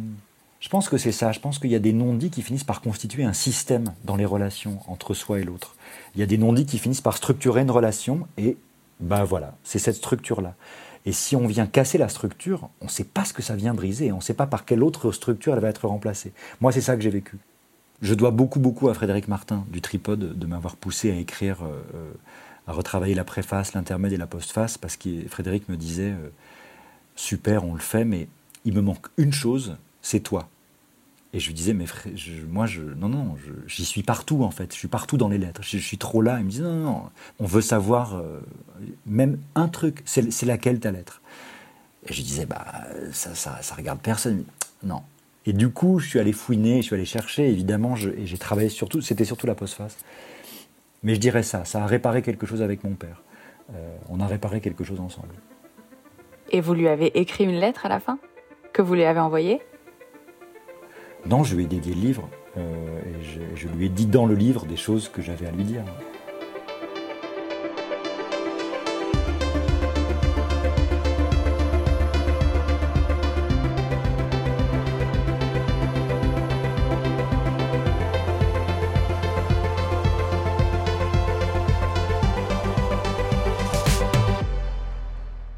Je 0.59 0.69
pense 0.69 0.89
que 0.89 0.97
c'est 0.97 1.11
ça. 1.11 1.31
Je 1.31 1.39
pense 1.39 1.59
qu'il 1.59 1.71
y 1.71 1.75
a 1.75 1.79
des 1.79 1.93
non-dits 1.93 2.29
qui 2.29 2.41
finissent 2.41 2.63
par 2.63 2.81
constituer 2.81 3.23
un 3.23 3.33
système 3.33 3.93
dans 4.03 4.15
les 4.15 4.25
relations 4.25 4.79
entre 4.87 5.13
soi 5.13 5.39
et 5.39 5.43
l'autre. 5.43 5.75
Il 6.15 6.19
y 6.19 6.23
a 6.23 6.27
des 6.27 6.37
non-dits 6.37 6.65
qui 6.65 6.79
finissent 6.79 7.01
par 7.01 7.17
structurer 7.17 7.61
une 7.61 7.71
relation 7.71 8.27
et 8.37 8.57
ben 8.99 9.23
voilà, 9.23 9.55
c'est 9.63 9.79
cette 9.79 9.95
structure-là. 9.95 10.55
Et 11.05 11.13
si 11.13 11.35
on 11.35 11.47
vient 11.47 11.67
casser 11.67 11.97
la 11.97 12.09
structure, 12.09 12.69
on 12.81 12.85
ne 12.85 12.89
sait 12.89 13.05
pas 13.05 13.23
ce 13.23 13.31
que 13.31 13.41
ça 13.41 13.55
vient 13.55 13.73
briser, 13.73 14.11
on 14.11 14.17
ne 14.17 14.21
sait 14.21 14.33
pas 14.33 14.47
par 14.47 14.65
quelle 14.65 14.83
autre 14.83 15.11
structure 15.13 15.53
elle 15.53 15.61
va 15.61 15.69
être 15.69 15.87
remplacée. 15.87 16.33
Moi, 16.59 16.73
c'est 16.73 16.81
ça 16.81 16.97
que 16.97 17.01
j'ai 17.01 17.09
vécu. 17.09 17.37
Je 18.01 18.13
dois 18.13 18.31
beaucoup, 18.31 18.59
beaucoup 18.59 18.89
à 18.89 18.93
Frédéric 18.93 19.27
Martin 19.27 19.65
du 19.69 19.81
Tripode 19.81 20.37
de 20.37 20.45
m'avoir 20.45 20.75
poussé 20.75 21.11
à 21.11 21.15
écrire, 21.15 21.63
euh, 21.63 21.81
euh, 21.95 22.11
à 22.67 22.73
retravailler 22.73 23.15
la 23.15 23.23
préface, 23.23 23.73
l'intermède 23.73 24.13
et 24.13 24.17
la 24.17 24.27
postface, 24.27 24.77
parce 24.77 24.97
que 24.97 25.27
Frédéric 25.27 25.67
me 25.67 25.77
disait 25.77 26.11
euh, 26.11 26.29
Super, 27.15 27.65
on 27.65 27.73
le 27.73 27.79
fait, 27.79 28.05
mais 28.05 28.27
il 28.65 28.73
me 28.73 28.81
manque 28.81 29.07
une 29.17 29.33
chose, 29.33 29.77
c'est 30.03 30.19
toi. 30.19 30.47
Et 31.33 31.39
je 31.39 31.47
lui 31.47 31.55
disais, 31.55 31.73
mais 31.73 31.85
moi, 32.47 32.67
je, 32.67 32.81
non, 32.81 33.09
non, 33.09 33.35
j'y 33.67 33.83
suis 33.83 34.03
partout 34.03 34.43
en 34.43 34.51
fait, 34.51 34.73
je 34.73 34.77
suis 34.77 34.87
partout 34.87 35.17
dans 35.17 35.27
les 35.27 35.37
lettres, 35.37 35.61
je, 35.61 35.77
suis 35.77 35.97
trop 35.97 36.21
là. 36.21 36.37
Il 36.39 36.45
me 36.45 36.49
disait, 36.49 36.63
non, 36.63 36.79
non, 36.79 37.03
on 37.39 37.45
veut 37.45 37.61
savoir 37.61 38.21
même 39.05 39.37
un 39.55 39.67
truc, 39.67 40.03
c'est 40.05 40.45
laquelle 40.45 40.79
ta 40.79 40.91
lettre? 40.91 41.21
Et 42.05 42.13
je 42.13 42.21
disais, 42.21 42.45
bah, 42.45 42.65
ça, 43.11 43.35
ça, 43.35 43.61
ça 43.61 43.75
regarde 43.75 43.99
personne. 43.99 44.45
Non, 44.83 45.03
et 45.47 45.53
du 45.53 45.69
coup, 45.69 45.97
je 45.99 46.09
suis 46.09 46.19
allé 46.19 46.33
fouiner, 46.33 46.81
je 46.81 46.87
suis 46.87 46.95
allé 46.95 47.05
chercher, 47.05 47.49
évidemment, 47.49 47.95
et 47.95 48.25
j'ai 48.25 48.37
travaillé 48.37 48.67
surtout, 48.67 48.99
c'était 48.99 49.23
surtout 49.23 49.47
la 49.47 49.55
postface. 49.55 49.97
Mais 51.03 51.15
je 51.15 51.21
dirais 51.21 51.41
ça, 51.41 51.63
ça 51.63 51.83
a 51.83 51.87
réparé 51.87 52.21
quelque 52.21 52.45
chose 52.45 52.61
avec 52.61 52.83
mon 52.83 52.95
père. 52.95 53.23
Euh, 53.73 53.95
on 54.09 54.19
a 54.19 54.27
réparé 54.27 54.59
quelque 54.59 54.83
chose 54.83 54.99
ensemble. 54.99 55.33
Et 56.51 56.59
vous 56.59 56.73
lui 56.73 56.89
avez 56.89 57.17
écrit 57.17 57.45
une 57.45 57.59
lettre 57.61 57.85
à 57.85 57.89
la 57.89 58.01
fin 58.01 58.19
Que 58.73 58.81
vous 58.81 58.93
lui 58.93 59.05
avez 59.05 59.21
envoyée? 59.21 59.61
Non, 61.25 61.45
je 61.45 61.55
lui 61.55 61.63
ai 61.63 61.67
dédié 61.67 61.95
le 61.95 62.01
livre. 62.01 62.29
Euh, 62.57 62.99
et 63.05 63.55
je 63.55 63.67
lui 63.69 63.85
ai 63.85 63.89
dit 63.89 64.05
dans 64.05 64.25
le 64.25 64.35
livre 64.35 64.65
des 64.65 64.75
choses 64.75 65.07
que 65.07 65.21
j'avais 65.21 65.47
à 65.47 65.51
lui 65.51 65.63
dire. 65.63 65.83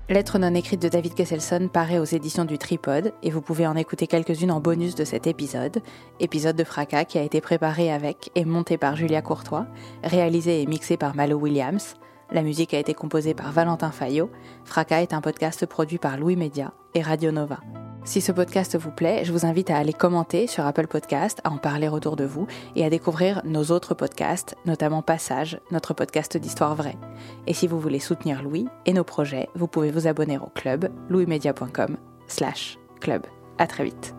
Lettre 0.10 0.40
non 0.40 0.56
écrite 0.56 0.82
de 0.82 0.90
David 0.90 1.14
Kesselson 1.14 1.70
paraît 1.72 2.00
aux 2.00 2.04
éditions 2.04 2.44
du 2.44 2.58
Tripod 2.58 3.14
et 3.22 3.30
vous 3.30 3.42
pouvez 3.42 3.68
en 3.68 3.76
écouter 3.76 4.08
quelques-unes 4.08 4.50
en 4.50 4.60
bonus 4.60 4.96
de 4.96 5.06
cet 5.06 5.28
épisode, 5.28 5.84
épisode 6.20 6.56
de 6.56 6.64
Fracas 6.64 7.06
qui 7.06 7.20
a 7.20 7.22
été 7.22 7.42
préparé 7.42 7.92
avec 7.92 8.32
et 8.34 8.44
monté 8.44 8.80
par 8.80 8.96
Julia 8.96 9.22
Courtois, 9.22 9.68
réalisé 10.04 10.64
et 10.64 10.66
mixé 10.66 10.98
par 10.98 11.16
Malo 11.16 11.38
Williams. 11.38 11.94
La 12.32 12.42
musique 12.42 12.74
a 12.74 12.80
été 12.80 12.96
composée 12.96 13.36
par 13.36 13.52
Valentin 13.52 13.92
Fayot. 13.92 14.32
Fracas 14.66 15.04
est 15.04 15.14
un 15.14 15.22
podcast 15.22 15.68
produit 15.68 16.00
par 16.00 16.18
Louis 16.18 16.36
Média 16.36 16.74
et 16.96 17.04
Radio 17.04 17.32
Nova. 17.32 17.60
Si 18.04 18.22
ce 18.22 18.32
podcast 18.32 18.78
vous 18.78 18.92
plaît, 18.92 19.24
je 19.24 19.32
vous 19.32 19.46
invite 19.46 19.70
à 19.70 19.78
aller 19.78 19.94
commenter 19.94 20.48
sur 20.48 20.66
Apple 20.66 20.88
Podcast, 20.88 21.42
à 21.44 21.52
en 21.52 21.58
parler 21.58 21.90
autour 21.90 22.16
de 22.16 22.26
vous 22.26 22.48
et 22.76 22.84
à 22.84 22.90
découvrir 22.90 23.42
nos 23.46 23.66
autres 23.66 23.94
podcasts, 23.94 24.56
notamment 24.66 25.02
Passage, 25.02 25.60
notre 25.72 25.94
podcast 25.94 26.38
d'histoire 26.38 26.76
vraie. 26.76 26.98
Et 27.46 27.54
si 27.54 27.68
vous 27.68 27.80
voulez 27.80 28.00
soutenir 28.00 28.42
Louis 28.42 28.68
et 28.86 28.94
nos 28.94 29.04
projets, 29.04 29.50
vous 29.54 29.68
pouvez 29.68 29.92
vous 29.92 30.08
abonner 30.08 30.38
au 30.38 30.48
club 30.56 30.90
louismedia.com 31.10 31.98
slash 32.28 32.78
club. 33.00 33.26
À 33.58 33.68
très 33.68 33.84
vite. 33.84 34.19